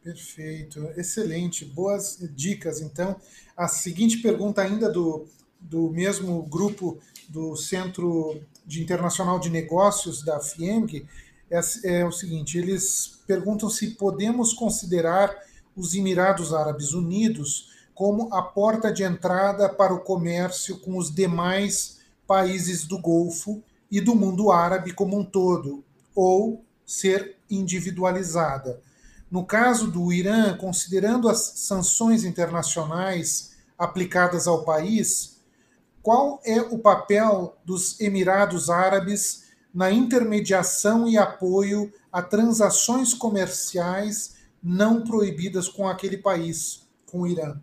[0.00, 2.80] Perfeito, excelente, boas dicas.
[2.80, 3.20] Então,
[3.56, 5.26] a seguinte pergunta ainda do,
[5.60, 11.06] do mesmo grupo do Centro de Internacional de Negócios da FIEMG
[11.50, 15.34] é, é o seguinte: eles perguntam se podemos considerar
[15.76, 21.98] os Emirados Árabes Unidos como a porta de entrada para o comércio com os demais
[22.26, 25.82] países do Golfo e do mundo árabe como um todo,
[26.14, 28.80] ou ser individualizada.
[29.30, 35.37] No caso do Irã, considerando as sanções internacionais aplicadas ao país,
[36.08, 45.04] qual é o papel dos Emirados Árabes na intermediação e apoio a transações comerciais não
[45.04, 47.60] proibidas com aquele país, com o Irã?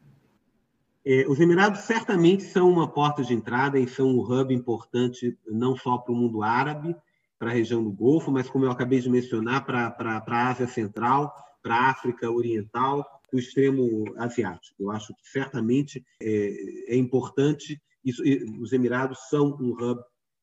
[1.03, 5.75] É, os Emirados certamente são uma porta de entrada e são um hub importante não
[5.75, 6.95] só para o mundo árabe,
[7.39, 10.49] para a região do Golfo, mas, como eu acabei de mencionar, para, para, para a
[10.49, 13.03] Ásia Central para a África Oriental,
[13.33, 14.75] o extremo asiático.
[14.83, 18.21] Eu acho que certamente é, é importante, isso,
[18.61, 20.01] os Emirados são um hub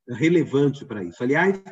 [0.09, 1.23] relevante para isso.
[1.23, 1.63] Aliás,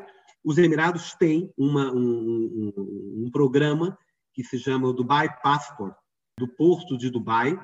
[0.44, 3.98] os Emirados têm uma, um, um, um, programa
[4.32, 5.94] que se chama Dubai Passport,
[6.38, 7.58] do Porto de Dubai,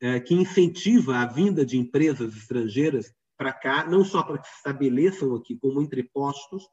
[0.00, 4.56] é, que incentiva a vinda de empresas estrangeiras para cá, não só para que se
[4.56, 6.64] estabeleçam aqui como entrepostos,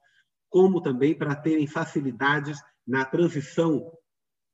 [0.50, 3.92] como também para terem facilidades na transição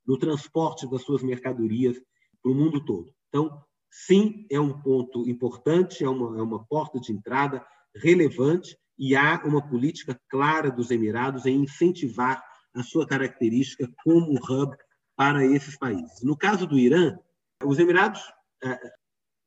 [0.05, 1.97] no transporte das suas mercadorias
[2.41, 3.11] para o mundo todo.
[3.29, 3.63] Então,
[3.95, 9.41] sim, é um ponto importante, é uma, é uma porta de entrada relevante e há
[9.45, 14.75] uma política clara dos Emirados em incentivar a sua característica como hub
[15.15, 16.21] para esses países.
[16.23, 17.17] No caso do Irã,
[17.63, 18.21] os Emirados,
[18.61, 18.77] é,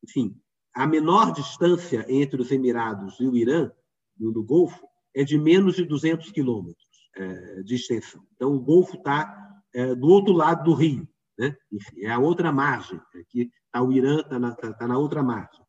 [0.02, 0.34] enfim,
[0.74, 3.70] a menor distância entre os Emirados e o Irã,
[4.18, 8.24] no Golfo, é de menos de 200 quilômetros é, de extensão.
[8.34, 11.06] Então, o Golfo está é, do outro lado do rio,
[11.38, 11.56] né?
[11.72, 13.00] Enfim, é a outra margem.
[13.20, 15.64] Aqui está o Irã, está na, tá, tá na outra margem.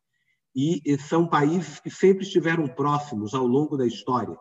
[0.54, 4.36] E, e são países que sempre estiveram próximos ao longo da história.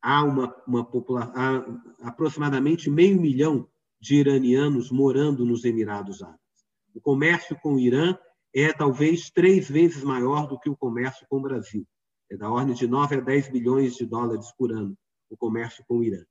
[0.00, 3.68] Há uma, uma população, há aproximadamente meio milhão
[4.00, 6.40] de iranianos morando nos Emirados Árabes.
[6.94, 8.16] O comércio com o Irã
[8.54, 11.86] é talvez três vezes maior do que o comércio com o Brasil.
[12.30, 14.96] É da ordem de 9 a 10 bilhões de dólares por ano
[15.32, 16.22] o comércio com o Irã.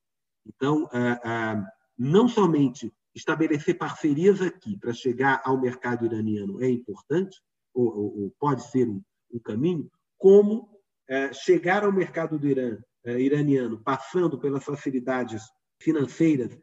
[0.46, 1.66] Então, ah, ah,
[1.98, 7.40] não somente estabelecer parcerias aqui para chegar ao mercado iraniano é importante,
[7.74, 10.68] ou, ou, ou pode ser um, um, caminho, como
[11.08, 15.42] é, chegar ao mercado do Irã, é, iraniano, passando pelas facilidades
[15.80, 16.56] financeiras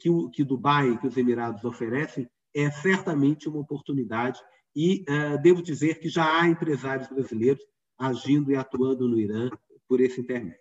[0.00, 4.40] que, o, que Dubai, que os Emirados oferecem, é certamente uma oportunidade.
[4.74, 7.62] E é, devo dizer que já há empresários brasileiros
[7.98, 9.50] agindo e atuando no Irã
[9.88, 10.58] por esse intermédio.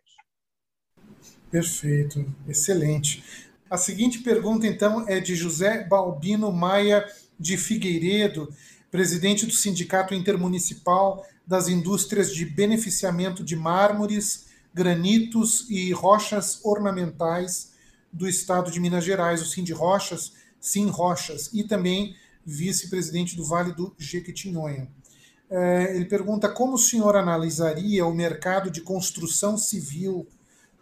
[1.49, 3.23] Perfeito, excelente.
[3.73, 8.53] A seguinte pergunta, então, é de José Balbino Maia de Figueiredo,
[8.91, 17.71] presidente do Sindicato Intermunicipal das Indústrias de Beneficiamento de Mármores, Granitos e Rochas Ornamentais
[18.11, 23.43] do Estado de Minas Gerais, o Sim de Rochas, Sim Rochas, e também vice-presidente do
[23.43, 24.87] Vale do Jequitinhonha.
[25.49, 30.27] É, ele pergunta como o senhor analisaria o mercado de construção civil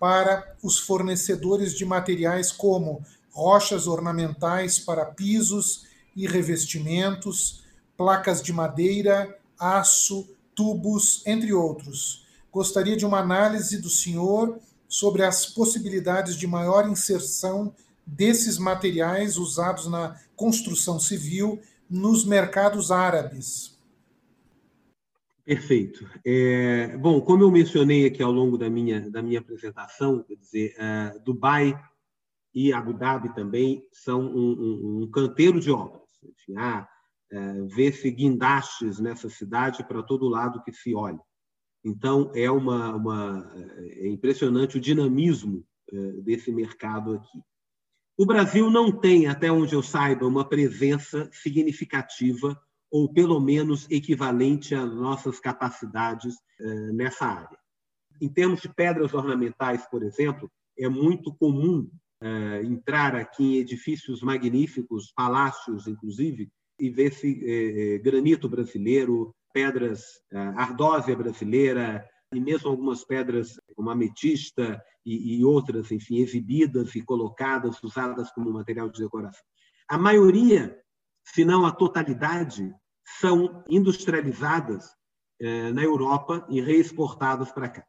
[0.01, 5.85] para os fornecedores de materiais como rochas ornamentais para pisos
[6.15, 7.63] e revestimentos,
[7.95, 12.25] placas de madeira, aço, tubos, entre outros.
[12.51, 17.71] Gostaria de uma análise do senhor sobre as possibilidades de maior inserção
[18.03, 23.77] desses materiais usados na construção civil nos mercados árabes,
[25.51, 26.09] Perfeito.
[26.25, 30.73] É, bom, como eu mencionei aqui ao longo da minha, da minha apresentação, quer dizer,
[30.77, 31.77] é, Dubai
[32.53, 36.07] e Abu Dhabi também são um, um, um canteiro de obras.
[36.23, 36.87] Enfim, há,
[37.29, 41.19] é, vê-se guindastes nessa cidade para todo lado que se olha.
[41.83, 47.41] Então, é, uma, uma, é impressionante o dinamismo é, desse mercado aqui.
[48.17, 52.57] O Brasil não tem, até onde eu saiba, uma presença significativa
[52.91, 57.57] ou pelo menos equivalente às nossas capacidades eh, nessa área.
[58.21, 61.89] Em termos de pedras ornamentais, por exemplo, é muito comum
[62.21, 70.03] eh, entrar aqui em edifícios magníficos, palácios, inclusive, e ver-se eh, granito brasileiro, pedras,
[70.55, 77.83] ardósia brasileira, e mesmo algumas pedras como ametista e, e outras, enfim, exibidas e colocadas,
[77.83, 79.43] usadas como material de decoração.
[79.89, 80.81] A maioria
[81.23, 82.73] se não a totalidade,
[83.19, 84.89] são industrializadas
[85.39, 87.85] eh, na Europa e reexportadas para cá.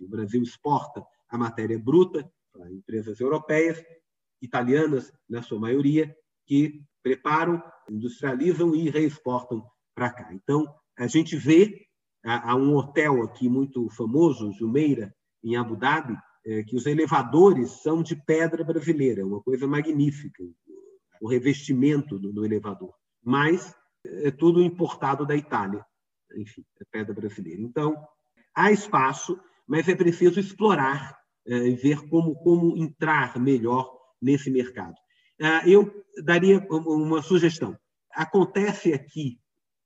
[0.00, 3.82] O Brasil exporta a matéria bruta para empresas europeias,
[4.40, 6.14] italianas, na sua maioria,
[6.46, 10.32] que preparam, industrializam e reexportam para cá.
[10.32, 11.86] Então, a gente vê,
[12.24, 18.02] há um hotel aqui muito famoso, Jumeira, em Abu Dhabi, eh, que os elevadores são
[18.02, 20.42] de pedra brasileira, uma coisa magnífica,
[21.20, 22.94] o revestimento do, do elevador.
[23.22, 25.84] Mas é tudo importado da Itália,
[26.36, 27.60] enfim, é pedra brasileira.
[27.60, 27.96] Então,
[28.54, 34.94] há espaço, mas é preciso explorar é, e ver como, como entrar melhor nesse mercado.
[35.40, 35.92] É, eu
[36.24, 37.76] daria uma sugestão.
[38.12, 39.38] Acontece aqui,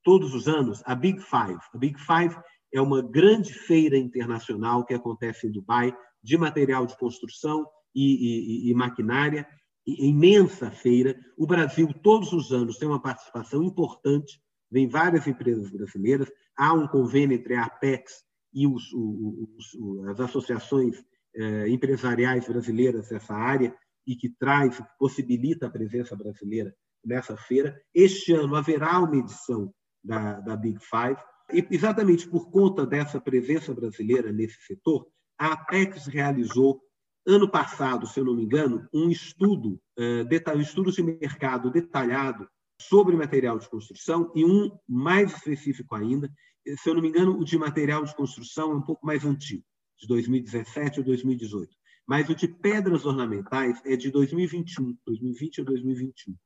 [0.02, 1.60] todos os anos, a Big Five.
[1.74, 2.36] A Big Five
[2.72, 8.70] é uma grande feira internacional que acontece em Dubai de material de construção e, e,
[8.70, 9.46] e maquinária
[9.86, 11.18] imensa feira.
[11.36, 14.40] O Brasil, todos os anos, tem uma participação importante,
[14.70, 20.96] vem várias empresas brasileiras, há um convênio entre a Apex e os, os, as associações
[21.34, 23.74] eh, empresariais brasileiras dessa área
[24.06, 27.74] e que traz, possibilita a presença brasileira nessa feira.
[27.94, 31.20] Este ano haverá uma edição da, da Big Five,
[31.52, 35.06] e exatamente por conta dessa presença brasileira nesse setor,
[35.38, 36.80] a Apex realizou
[37.26, 42.48] ano passado, se eu não me engano, um estudo, uh, estudos de mercado detalhado
[42.80, 46.30] sobre material de construção e um mais específico ainda,
[46.76, 49.64] se eu não me engano, o de material de construção é um pouco mais antigo,
[49.98, 51.70] de 2017 ou 2018.
[52.06, 56.36] Mas o de pedras ornamentais é de 2021, 2020 ou 2021.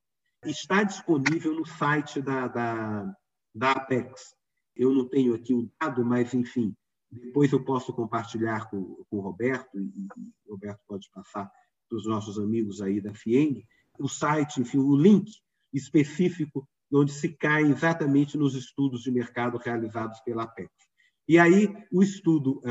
[0.44, 3.14] Está disponível no site da, da,
[3.54, 4.34] da Apex.
[4.74, 6.74] Eu não tenho aqui o dado, mas, enfim,
[7.16, 10.06] depois eu posso compartilhar com, com o Roberto, e,
[10.46, 11.50] o Roberto pode passar
[11.88, 13.64] para os nossos amigos aí da FIENG,
[13.98, 15.30] o site, enfim, o link
[15.72, 20.70] específico onde se cai exatamente nos estudos de mercado realizados pela APEC.
[21.28, 22.62] E aí, o estudo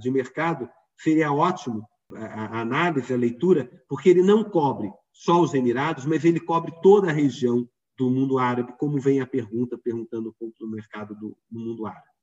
[0.00, 1.84] de mercado seria ótimo,
[2.14, 7.10] a análise, a leitura, porque ele não cobre só os Emirados, mas ele cobre toda
[7.10, 11.36] a região do mundo árabe, como vem a pergunta, perguntando um pouco do mercado do,
[11.50, 12.13] do mundo árabe.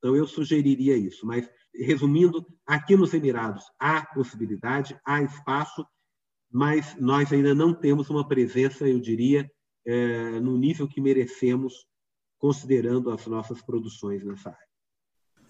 [0.00, 1.26] Então, eu sugeriria isso.
[1.26, 5.86] Mas, resumindo, aqui nos Emirados há possibilidade, há espaço,
[6.50, 9.48] mas nós ainda não temos uma presença, eu diria,
[9.86, 11.86] é, no nível que merecemos,
[12.38, 14.69] considerando as nossas produções nessa área.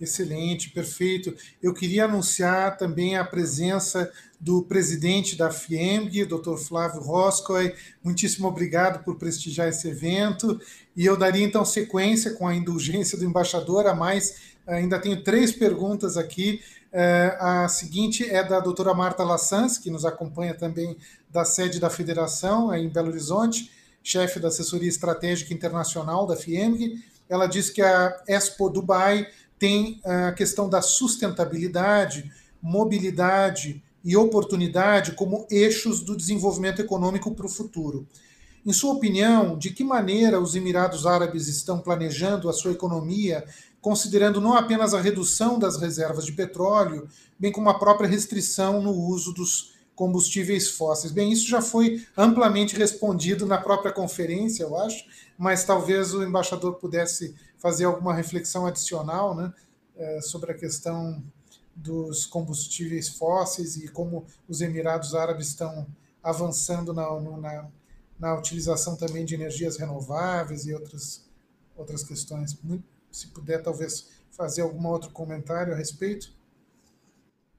[0.00, 1.34] Excelente, perfeito.
[1.62, 6.56] Eu queria anunciar também a presença do presidente da FIEMG, Dr.
[6.56, 7.74] Flávio Roscoe.
[8.02, 10.58] Muitíssimo obrigado por prestigiar esse evento.
[10.96, 14.56] E eu daria então sequência com a indulgência do embaixador a mais.
[14.66, 16.62] Ainda tenho três perguntas aqui.
[16.90, 20.96] É, a seguinte é da doutora Marta Lassans, que nos acompanha também
[21.28, 23.70] da sede da federação, em Belo Horizonte,
[24.02, 27.04] chefe da assessoria estratégica internacional da FIEMG.
[27.28, 29.26] Ela diz que a Expo Dubai
[29.60, 32.32] tem a questão da sustentabilidade,
[32.62, 38.08] mobilidade e oportunidade como eixos do desenvolvimento econômico para o futuro.
[38.64, 43.44] Em sua opinião, de que maneira os Emirados Árabes estão planejando a sua economia,
[43.82, 47.06] considerando não apenas a redução das reservas de petróleo,
[47.38, 51.12] bem como a própria restrição no uso dos combustíveis fósseis?
[51.12, 55.04] Bem, isso já foi amplamente respondido na própria conferência, eu acho,
[55.36, 59.52] mas talvez o embaixador pudesse fazer alguma reflexão adicional né,
[59.94, 61.22] é, sobre a questão
[61.76, 65.86] dos combustíveis fósseis e como os Emirados Árabes estão
[66.22, 67.68] avançando na, na,
[68.18, 71.28] na utilização também de energias renováveis e outras,
[71.76, 72.58] outras questões.
[73.12, 76.32] Se puder, talvez, fazer algum outro comentário a respeito.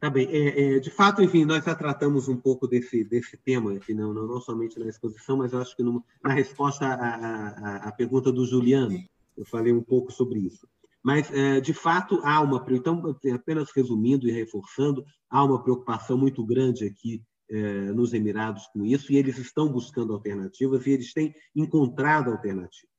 [0.02, 0.28] Tá bem.
[0.32, 4.12] É, é, de fato, enfim, nós já tratamos um pouco desse, desse tema, enfim, não,
[4.12, 8.32] não, não somente na exposição, mas acho que no, na resposta à, à, à pergunta
[8.32, 8.98] do Juliano,
[9.38, 10.68] eu falei um pouco sobre isso.
[11.04, 12.66] Mas, é, de fato, há uma.
[12.72, 18.84] Então, apenas resumindo e reforçando, há uma preocupação muito grande aqui é, nos Emirados com
[18.84, 22.90] isso, e eles estão buscando alternativas e eles têm encontrado alternativas.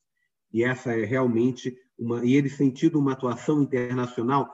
[0.52, 2.24] E essa é realmente uma.
[2.24, 4.48] E eles têm tido uma atuação internacional,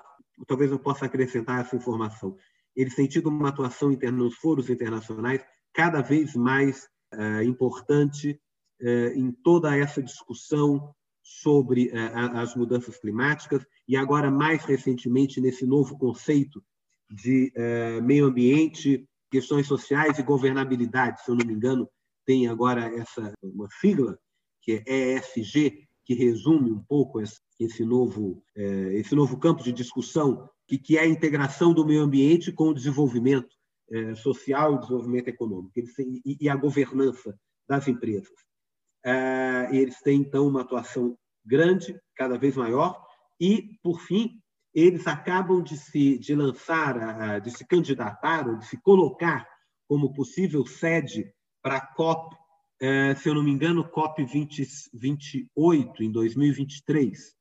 [0.46, 2.36] talvez eu possa acrescentar essa informação.
[2.74, 8.40] Eles têm tido uma atuação nos foros internacionais cada vez mais é, importante
[8.80, 10.94] é, em toda essa discussão
[11.28, 16.64] sobre eh, as mudanças climáticas e agora mais recentemente nesse novo conceito
[17.10, 21.88] de eh, meio ambiente, questões sociais e governabilidade, se eu não me engano,
[22.24, 24.18] tem agora essa uma sigla
[24.62, 27.20] que é ESG, que resume um pouco
[27.58, 32.02] esse novo eh, esse novo campo de discussão que que é a integração do meio
[32.02, 33.48] ambiente com o desenvolvimento
[34.16, 35.72] social e desenvolvimento econômico
[36.22, 37.34] e a governança
[37.66, 38.48] das empresas.
[39.04, 43.00] Uh, eles têm, então, uma atuação grande, cada vez maior,
[43.40, 44.40] e, por fim,
[44.74, 49.46] eles acabam de se de lançar, de se candidatar, ou de se colocar
[49.88, 51.32] como possível sede
[51.62, 52.36] para a COP,
[53.16, 57.37] se eu não me engano, COP 20, 28, em 2023.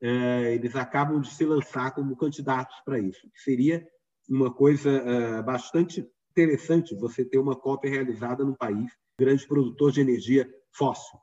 [0.00, 3.86] Eh, eles acabam de se lançar como candidatos para isso, seria
[4.28, 10.00] uma coisa eh, bastante interessante você ter uma COP realizada num país grande produtor de
[10.00, 11.18] energia fóssil.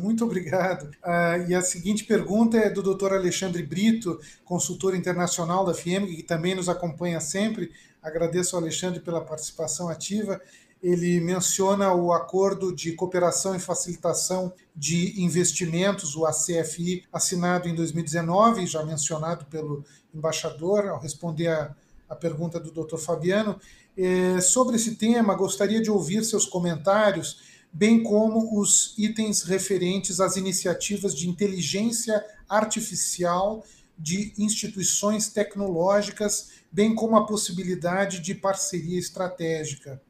[0.00, 0.90] Muito obrigado.
[1.02, 3.14] Uh, e a seguinte pergunta é do Dr.
[3.14, 7.72] Alexandre Brito, consultor internacional da FIEMG, que também nos acompanha sempre.
[8.02, 10.40] Agradeço ao Alexandre pela participação ativa.
[10.86, 18.68] Ele menciona o Acordo de Cooperação e Facilitação de Investimentos, o ACFI, assinado em 2019,
[18.68, 19.84] já mencionado pelo
[20.14, 21.74] embaixador, ao responder a,
[22.08, 22.98] a pergunta do Dr.
[22.98, 23.58] Fabiano.
[23.98, 27.40] Eh, sobre esse tema, gostaria de ouvir seus comentários
[27.72, 33.64] bem como os itens referentes às iniciativas de inteligência artificial
[33.98, 40.00] de instituições tecnológicas, bem como a possibilidade de parceria estratégica.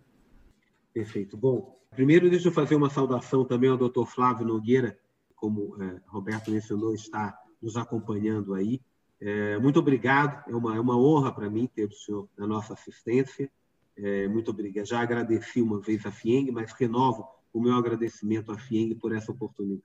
[0.96, 1.36] Perfeito.
[1.36, 4.06] Bom, primeiro deixa eu fazer uma saudação também ao Dr.
[4.06, 4.98] Flávio Nogueira,
[5.34, 8.80] como é, Roberto mencionou, está nos acompanhando aí.
[9.20, 12.72] É, muito obrigado, é uma, é uma honra para mim ter o senhor na nossa
[12.72, 13.50] assistência.
[13.94, 14.86] É, muito obrigado.
[14.86, 19.30] Já agradeci uma vez a FIENG, mas renovo o meu agradecimento à FIENG por essa
[19.30, 19.84] oportunidade.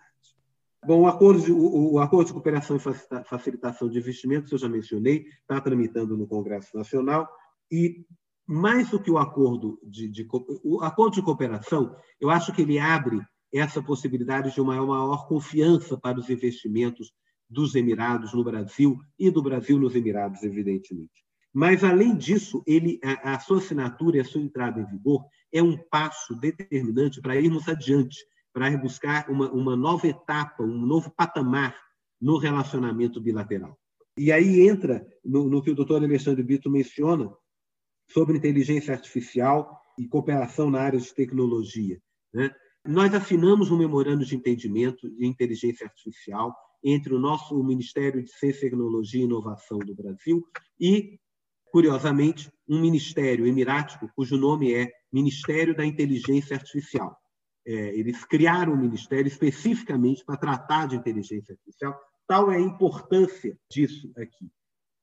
[0.85, 4.69] Bom, o acordo, de, o, o acordo de cooperação e facilitação de investimentos, eu já
[4.69, 7.29] mencionei, está tramitando no Congresso Nacional
[7.69, 8.05] e
[8.51, 10.27] mais do que o acordo de, de,
[10.61, 13.21] o acordo de cooperação, eu acho que ele abre
[13.53, 17.13] essa possibilidade de uma maior confiança para os investimentos
[17.49, 21.23] dos Emirados no Brasil e do Brasil nos Emirados, evidentemente.
[21.53, 25.63] Mas, além disso, ele, a, a sua assinatura e a sua entrada em vigor é
[25.63, 28.17] um passo determinante para irmos adiante,
[28.53, 31.75] para buscar uma, uma nova etapa, um novo patamar
[32.19, 33.77] no relacionamento bilateral.
[34.17, 37.31] E aí entra no, no que o doutor Alexandre Bito menciona
[38.13, 41.99] sobre inteligência artificial e cooperação na área de tecnologia.
[42.33, 42.49] Né?
[42.85, 48.61] Nós assinamos um memorando de entendimento de inteligência artificial entre o nosso Ministério de Ciência,
[48.61, 50.43] Tecnologia e Inovação do Brasil
[50.79, 51.19] e,
[51.65, 57.15] curiosamente, um ministério emirático cujo nome é Ministério da Inteligência Artificial.
[57.65, 61.95] É, eles criaram um ministério especificamente para tratar de inteligência artificial.
[62.27, 64.49] Tal é a importância disso aqui.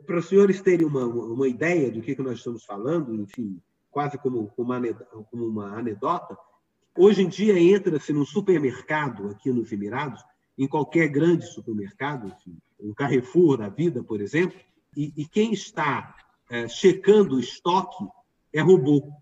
[0.07, 4.17] Para os senhores terem uma, uma ideia do que, que nós estamos falando, enfim, quase
[4.19, 4.81] como uma,
[5.31, 6.37] como uma anedota,
[6.97, 10.23] hoje em dia entra-se num supermercado aqui nos Emirados
[10.57, 14.59] em qualquer grande supermercado, enfim, um Carrefour da vida, por exemplo,
[14.97, 16.17] e, e quem está
[16.51, 18.05] é, checando o estoque
[18.53, 19.13] é robô.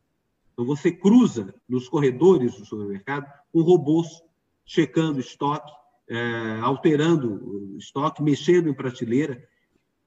[0.52, 4.22] Então, você cruza nos corredores do supermercado com robôs
[4.64, 5.72] checando estoque,
[6.08, 9.46] é, alterando estoque, mexendo em prateleira.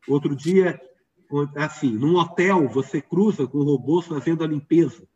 [0.08, 0.80] Outro dia,
[1.56, 5.08] assim, num hotel, você cruza com robôs fazendo a limpeza.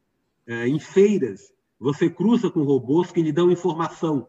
[0.46, 4.28] É, em feiras, você cruza com robôs que lhe dão informação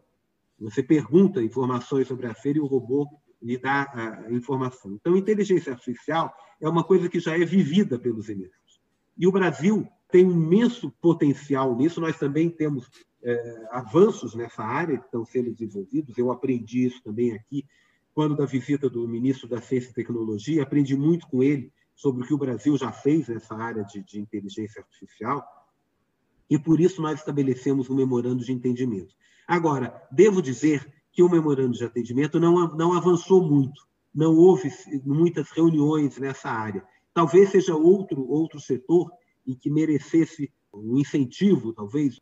[0.59, 3.07] você pergunta informações sobre a feira e o robô
[3.41, 4.93] lhe dá a informação.
[4.93, 8.81] Então, inteligência artificial é uma coisa que já é vivida pelos Emirados.
[9.17, 11.99] E o Brasil tem um imenso potencial nisso.
[11.99, 12.89] Nós também temos
[13.21, 16.17] é, avanços nessa área que estão sendo desenvolvidos.
[16.17, 17.65] Eu aprendi isso também aqui,
[18.15, 22.25] quando da visita do ministro da Ciência e Tecnologia, aprendi muito com ele sobre o
[22.25, 25.45] que o Brasil já fez nessa área de, de inteligência artificial.
[26.49, 29.13] E por isso nós estabelecemos um memorando de entendimento.
[29.45, 34.71] Agora, devo dizer que o memorando de atendimento não, não avançou muito, não houve
[35.03, 36.85] muitas reuniões nessa área.
[37.13, 39.11] Talvez seja outro, outro setor
[39.45, 42.21] em que merecesse um incentivo, talvez,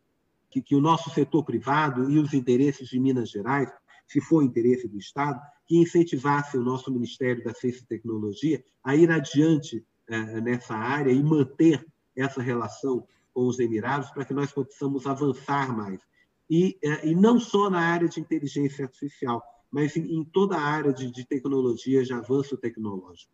[0.50, 3.72] que, que o nosso setor privado e os interesses de Minas Gerais,
[4.06, 8.94] se for interesse do Estado, que incentivasse o nosso Ministério da Ciência e Tecnologia a
[8.94, 11.84] ir adiante eh, nessa área e manter
[12.14, 16.00] essa relação com os Emirados para que nós possamos avançar mais
[16.48, 20.62] e, é, e não só na área de inteligência artificial, mas em, em toda a
[20.62, 23.32] área de, de, tecnologia, de avanço tecnológico.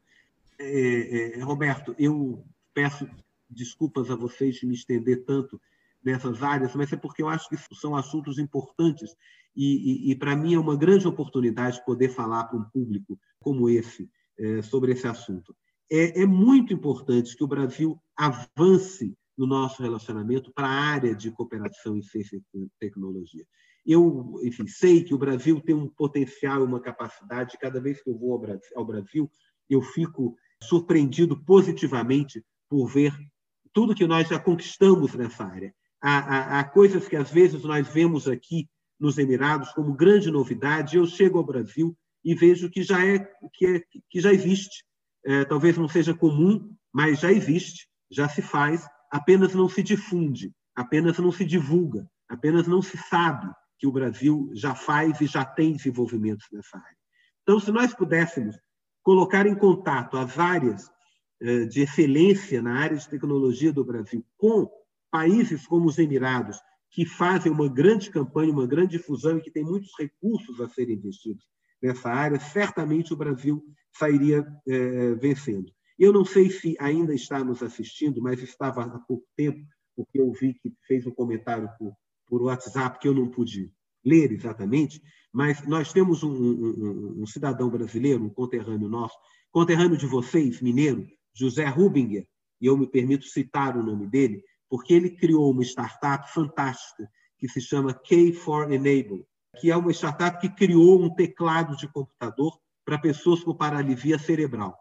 [0.59, 3.09] É, é, Roberto, eu peço
[3.49, 5.61] desculpas a vocês de me estender tanto
[6.03, 9.15] nessas áreas, mas é porque eu acho que são assuntos importantes
[9.57, 13.69] e, e, e para mim é uma grande oportunidade poder falar para um público como
[13.69, 15.55] esse é, sobre esse assunto.
[15.91, 21.31] É, é muito importante que o Brasil avance no nosso relacionamento para a área de
[21.31, 23.45] cooperação em ciência e tecnologia.
[23.87, 27.59] Eu, enfim, sei que o Brasil tem um potencial, uma capacidade.
[27.59, 28.39] Cada vez que eu vou
[28.77, 29.31] ao Brasil,
[29.69, 33.15] eu fico surpreendido positivamente por ver
[33.73, 35.75] tudo que nós já conquistamos nessa área.
[36.03, 38.69] Há, há, há coisas que às vezes nós vemos aqui
[39.01, 40.97] nos Emirados como grande novidade.
[40.97, 43.19] Eu chego ao Brasil e vejo que já é
[43.55, 44.85] que, é, que já existe.
[45.25, 50.53] É, talvez não seja comum, mas já existe, já se faz apenas não se difunde,
[50.75, 55.45] apenas não se divulga, apenas não se sabe que o Brasil já faz e já
[55.45, 56.97] tem desenvolvimentos nessa área.
[57.43, 58.57] Então, se nós pudéssemos
[59.03, 60.91] colocar em contato as áreas
[61.41, 64.71] eh, de excelência na área de tecnologia do Brasil com
[65.11, 69.65] países como os Emirados, que fazem uma grande campanha, uma grande difusão e que tem
[69.65, 71.45] muitos recursos a serem investidos
[71.81, 75.73] nessa área, certamente o Brasil sairia eh, vencendo.
[75.99, 79.65] Eu não sei se ainda está nos assistindo, mas estava há pouco tempo,
[79.97, 81.95] porque eu vi que fez um comentário por,
[82.27, 83.73] por WhatsApp que eu não pude
[84.05, 85.01] ler exatamente,
[85.33, 89.17] mas nós temos um, um, um, cidadão brasileiro, um conterrâneo nosso,
[89.51, 92.27] conterrâneo de vocês, mineiro, José Rubinger,
[92.61, 97.49] e eu me permito citar o nome dele, porque ele criou uma startup fantástica que
[97.49, 99.27] se chama K4 Enable,
[99.61, 104.79] que é uma startup que criou um teclado de computador para pessoas com paralisia cerebral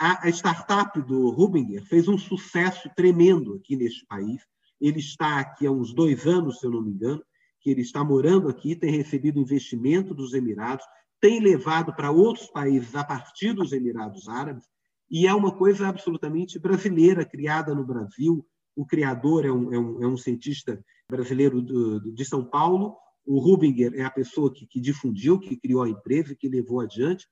[0.00, 4.40] a, startup do Rubinger fez um sucesso tremendo aqui neste país.
[4.80, 7.22] Ele está aqui há uns dois anos, se eu não me engano,
[7.60, 10.86] que ele está morando aqui, tem recebido investimento dos Emirados,
[11.20, 14.64] tem levado para outros países a partir dos Emirados Árabes,
[15.10, 18.46] e é uma coisa absolutamente brasileira, criada no Brasil.
[18.74, 22.96] O criador é um, é um, é um cientista brasileiro do, de São Paulo,
[23.26, 27.26] o Rubinger é a pessoa que, que difundiu, que criou a empresa, que levou adiante.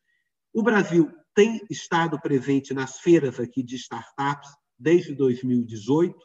[0.52, 6.16] O Brasil tem estado presente nas feiras aqui de startups desde 2018,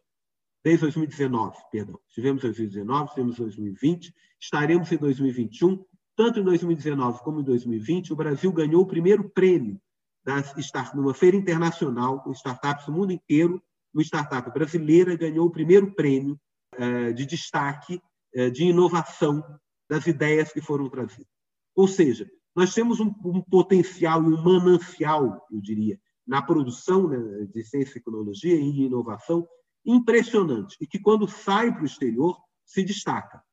[0.64, 2.00] desde 2019, perdão.
[2.10, 5.84] Tivemos 2019, tivemos 2020, estaremos em 2021
[6.16, 9.80] tanto em 2019 como em 2020, o Brasil ganhou o primeiro prêmio
[10.24, 10.54] das
[10.94, 13.62] numa feira internacional com startups do mundo inteiro.
[13.94, 16.40] Uma startup brasileira ganhou o primeiro prêmio
[16.76, 18.02] uh, de destaque
[18.36, 19.44] uh, de inovação
[19.90, 21.28] das ideias que foram trazidas.
[21.76, 27.64] Ou seja, nós temos um, um potencial um manancial, eu diria, na produção né, de
[27.64, 29.48] ciência e tecnologia e inovação
[29.86, 33.44] impressionante e que, quando sai para o exterior, se destaca.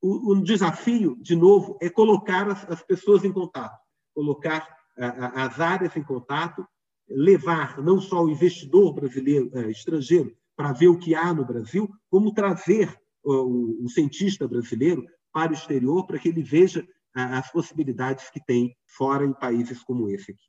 [0.00, 3.76] O, o desafio, de novo, é colocar as, as pessoas em contato,
[4.14, 6.66] colocar a, a, as áreas em contato,
[7.10, 11.90] levar não só o investidor brasileiro, eh, estrangeiro, para ver o que há no Brasil,
[12.08, 18.30] como trazer o, o cientista brasileiro para o exterior para que ele veja as possibilidades
[18.30, 20.44] que tem fora em países como esse aqui.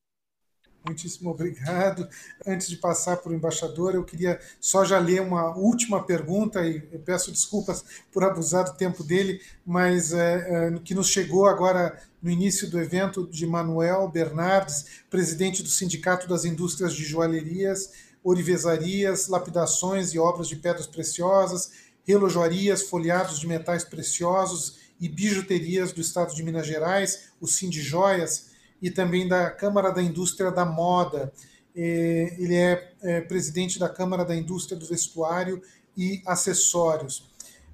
[0.83, 2.09] Muitíssimo obrigado.
[2.45, 6.79] Antes de passar para o embaixador, eu queria só já ler uma última pergunta e
[6.79, 12.31] peço desculpas por abusar do tempo dele, mas é, é, que nos chegou agora no
[12.31, 17.91] início do evento de Manuel Bernardes, presidente do Sindicato das Indústrias de Joalherias,
[18.23, 21.71] Orivesarias, Lapidações e Obras de Pedras Preciosas,
[22.03, 28.50] Relojarias, Folhados de Metais Preciosos e Bijuterias do Estado de Minas Gerais, o Cindy Joias
[28.81, 31.31] e também da Câmara da Indústria da Moda.
[31.75, 35.61] É, ele é, é presidente da Câmara da Indústria do Vestuário
[35.95, 37.29] e Acessórios.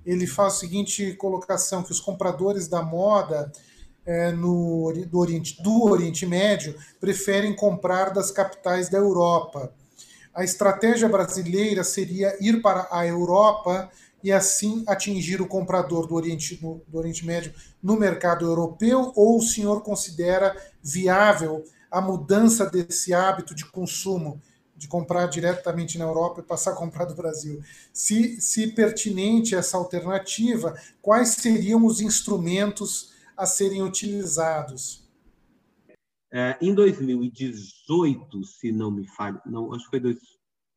[0.05, 3.51] Ele faz a seguinte colocação: que os compradores da moda
[4.05, 9.74] é, no, do, Oriente, do Oriente Médio preferem comprar das capitais da Europa.
[10.34, 13.89] A estratégia brasileira seria ir para a Europa
[14.24, 19.11] e assim atingir o comprador do Oriente, do Oriente Médio no mercado europeu?
[19.15, 24.41] Ou o senhor considera viável a mudança desse hábito de consumo,
[24.76, 27.61] de comprar diretamente na Europa e passar a comprar do Brasil?
[27.93, 35.07] Se, se pertinente essa alternativa, quais seriam os instrumentos a serem utilizados?
[36.32, 40.18] É, em 2018, se não me falho, não, acho que foi dois,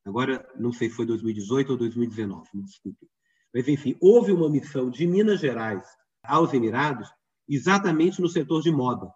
[0.05, 3.07] agora não sei se foi 2018 ou 2019, me desculpe.
[3.53, 5.85] Mas, enfim, houve uma missão de Minas Gerais
[6.23, 7.09] aos Emirados
[7.47, 9.11] exatamente no setor de moda.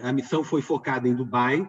[0.00, 1.68] A missão foi focada em Dubai,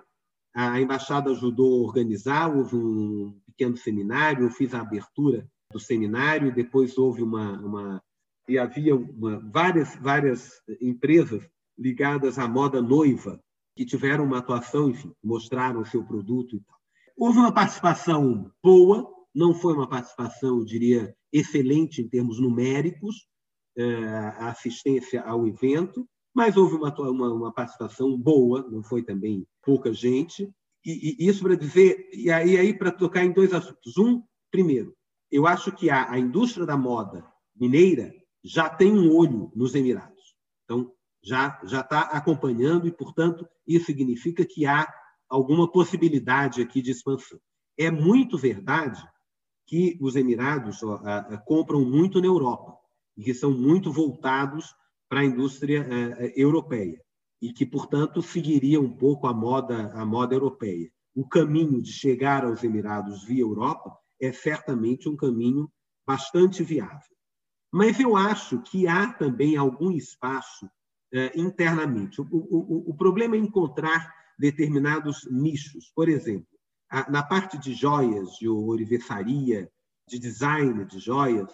[0.56, 6.54] a embaixada ajudou a organizar, houve um pequeno seminário, eu fiz a abertura do seminário,
[6.54, 8.04] depois houve uma, uma
[8.48, 11.48] e havia uma, várias várias empresas
[11.78, 13.40] ligadas à moda noiva
[13.76, 16.78] que tiveram uma atuação, enfim, mostraram o seu produto e tal.
[17.16, 23.28] Houve uma participação boa, não foi uma participação, eu diria, excelente em termos numéricos,
[23.78, 29.46] é, a assistência ao evento, mas houve uma, uma, uma, participação boa, não foi também
[29.64, 30.50] pouca gente.
[30.86, 33.98] E, e isso para dizer, e aí, aí para tocar em dois assuntos.
[33.98, 34.96] Um, primeiro,
[35.32, 37.26] eu acho que a, a indústria da moda
[37.56, 38.14] mineira
[38.44, 40.36] já tem um olho nos Emirados.
[40.64, 40.92] Então,
[41.24, 44.88] já já está acompanhando e, portanto, isso significa que há
[45.28, 47.40] alguma possibilidade aqui de expansão.
[47.78, 49.02] É muito verdade
[49.70, 52.76] que os Emirados ó, a, a, compram muito na Europa
[53.16, 54.74] e que são muito voltados
[55.08, 57.00] para a indústria a, europeia
[57.40, 60.92] e que, portanto, seguiria um pouco a moda a moda europeia.
[61.16, 65.72] O caminho de chegar aos Emirados via Europa é certamente um caminho
[66.06, 67.16] bastante viável.
[67.72, 70.68] Mas eu acho que há também algum espaço
[71.14, 72.20] eh, internamente.
[72.20, 75.92] O, o, o problema é encontrar determinados nichos.
[75.96, 76.59] Por exemplo,
[77.10, 79.72] na parte de joias, de ourivesaria,
[80.08, 81.50] de design de joias,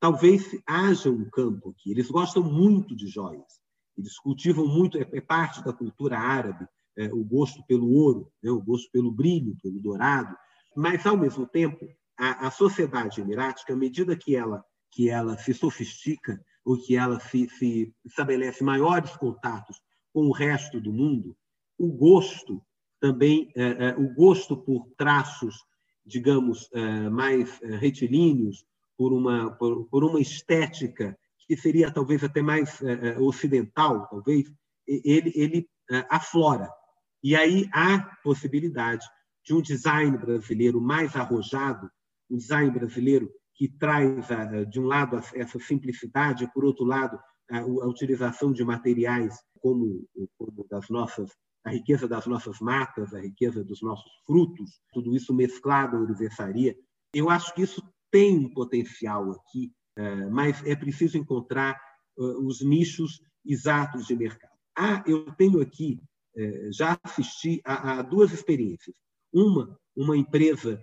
[0.00, 1.92] talvez haja um campo aqui.
[1.92, 3.60] Eles gostam muito de joias.
[3.96, 6.66] Eles cultivam muito, é, é parte da cultura árabe,
[6.96, 10.36] é, o gosto pelo ouro, né, o gosto pelo brilho, pelo dourado.
[10.76, 11.86] Mas, ao mesmo tempo,
[12.18, 17.18] a, a sociedade emirática, à medida que ela, que ela se sofistica, ou que ela
[17.20, 19.80] se, se estabelece maiores contatos
[20.12, 21.36] com o resto do mundo,
[21.78, 22.62] o gosto
[23.02, 25.56] também é, é, o gosto por traços,
[26.06, 28.64] digamos, é, mais retilíneos,
[28.96, 32.80] por uma, por, por, uma estética que seria talvez até mais
[33.18, 34.48] ocidental, talvez,
[34.86, 35.68] ele, ele
[36.08, 36.70] aflora.
[37.20, 39.04] E aí há possibilidade
[39.44, 41.90] de um design brasileiro mais arrojado,
[42.30, 44.28] um design brasileiro que traz,
[44.70, 47.18] de um lado, essa simplicidade, por outro lado,
[47.50, 50.06] a utilização de materiais como,
[50.38, 51.32] como das nossas
[51.64, 56.76] a riqueza das nossas matas, a riqueza dos nossos frutos, tudo isso mesclado na universaria.
[57.14, 62.62] Eu acho que isso tem um potencial aqui, é, mas é preciso encontrar é, os
[62.62, 64.52] nichos exatos de mercado.
[64.76, 66.00] Ah, eu tenho aqui,
[66.36, 68.94] é, já assisti a, duas experiências.
[69.32, 70.82] Uma, uma empresa,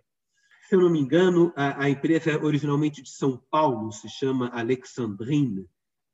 [0.68, 5.68] se eu não me engano, a, a empresa originalmente de São Paulo, se chama Alexandrine,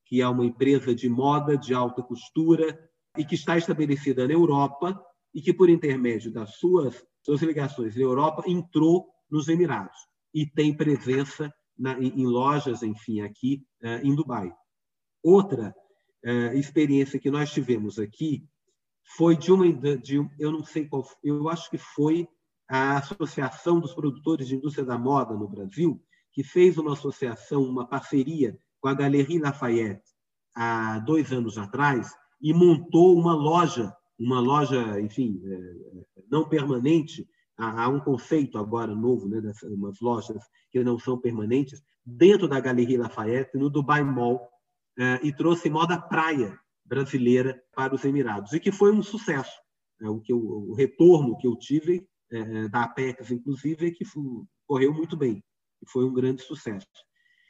[0.06, 2.78] que é uma empresa de moda de alta costura
[3.18, 5.00] e que está estabelecida na Europa
[5.34, 9.98] e que, por intermédio das suas, suas ligações na Europa, entrou nos Emirados
[10.34, 14.54] e tem presença na, em, em, lojas, enfim, aqui uh, em Dubai.
[15.24, 15.76] Outra
[16.26, 18.48] uh, experiência que nós tivemos aqui
[19.18, 22.28] foi de uma, de, eu não sei qual, eu acho que foi
[22.68, 26.02] a Associação dos Produtores de Indústria da Moda no Brasil,
[26.32, 30.04] que fez uma associação, uma parceria com a Galerie Lafayette
[30.54, 37.28] há dois anos atrás e montou uma loja, uma loja, enfim, é, não permanente.
[37.58, 42.60] Há um conceito agora novo, né, dessas umas lojas que não são permanentes, dentro da
[42.60, 44.50] Galerie Lafayette, no Dubai Mall,
[45.00, 49.58] é, e trouxe moda praia brasileira para os Emirados, e que foi um sucesso.
[50.02, 52.08] É, o, que eu, o retorno que eu tive
[52.70, 54.04] da Apex, inclusive, é que
[54.68, 55.42] correu muito bem,
[55.82, 56.88] e foi um grande sucesso.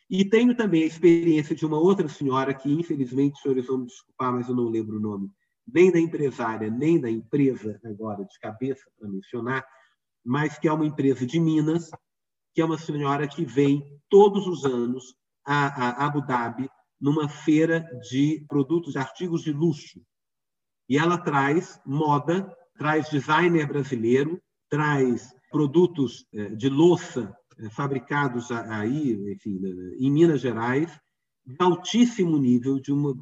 [0.10, 4.34] E tenho também a experiência de uma outra senhora que, infelizmente, senhores vão me desculpar,
[4.34, 5.32] mas eu não lembro o nome,
[5.68, 9.66] nem da empresária, nem da empresa, agora de cabeça para mencionar,
[10.24, 11.90] mas que é uma empresa de Minas,
[12.54, 17.82] que é uma senhora que vem todos os anos a, a Abu Dhabi numa feira
[18.10, 20.02] de produtos, de artigos de luxo.
[20.88, 27.36] E ela traz moda, traz designer brasileiro, traz produtos eh, de louça
[27.72, 29.60] fabricados aí, enfim,
[29.98, 30.92] em Minas Gerais,
[31.46, 33.16] de altíssimo nível, de uma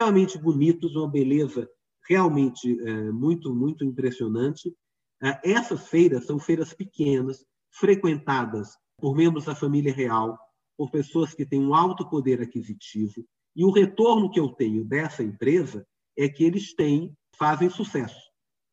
[0.00, 1.68] realmente bonitos, uma beleza
[2.08, 4.74] realmente é, muito muito impressionante.
[5.22, 10.38] É, essas feiras são feiras pequenas, frequentadas por membros da família real,
[10.76, 13.24] por pessoas que têm um alto poder aquisitivo,
[13.54, 18.20] e o retorno que eu tenho dessa empresa é que eles têm fazem sucesso,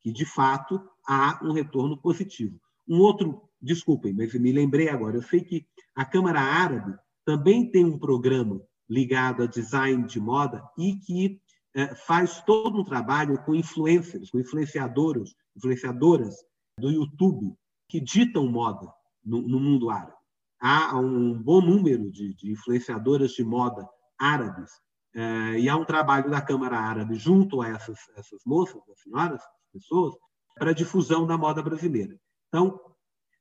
[0.02, 2.60] que de fato há um retorno positivo.
[2.88, 5.18] Um outro desculpem, mas me lembrei agora.
[5.18, 10.64] Eu sei que a Câmara Árabe também tem um programa ligado a design de moda
[10.78, 11.40] e que
[11.76, 16.36] é, faz todo um trabalho com influencers, com influenciadores, influenciadoras
[16.80, 17.54] do YouTube
[17.88, 18.92] que ditam moda
[19.24, 20.18] no, no mundo árabe.
[20.60, 23.88] Há um bom número de, de influenciadoras de moda
[24.18, 24.72] árabes
[25.16, 29.42] é, e há um trabalho da Câmara Árabe junto a essas, essas moças, as senhoras,
[29.42, 30.16] as pessoas,
[30.56, 32.20] para a difusão da moda brasileira.
[32.48, 32.80] Então,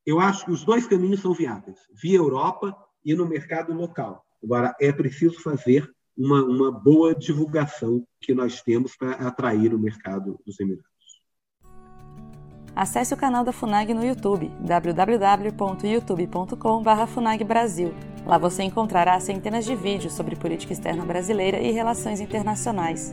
[0.09, 4.25] eu acho que os dois caminhos são viáveis, via Europa e no mercado local.
[4.43, 5.87] Agora, é preciso fazer
[6.17, 10.89] uma, uma boa divulgação que nós temos para atrair o mercado dos Emirados.
[12.75, 17.93] Acesse o canal da FUNAG no YouTube, www.youtube.com.br FUNAGBrasil.
[18.25, 23.13] Lá você encontrará centenas de vídeos sobre política externa brasileira e relações internacionais.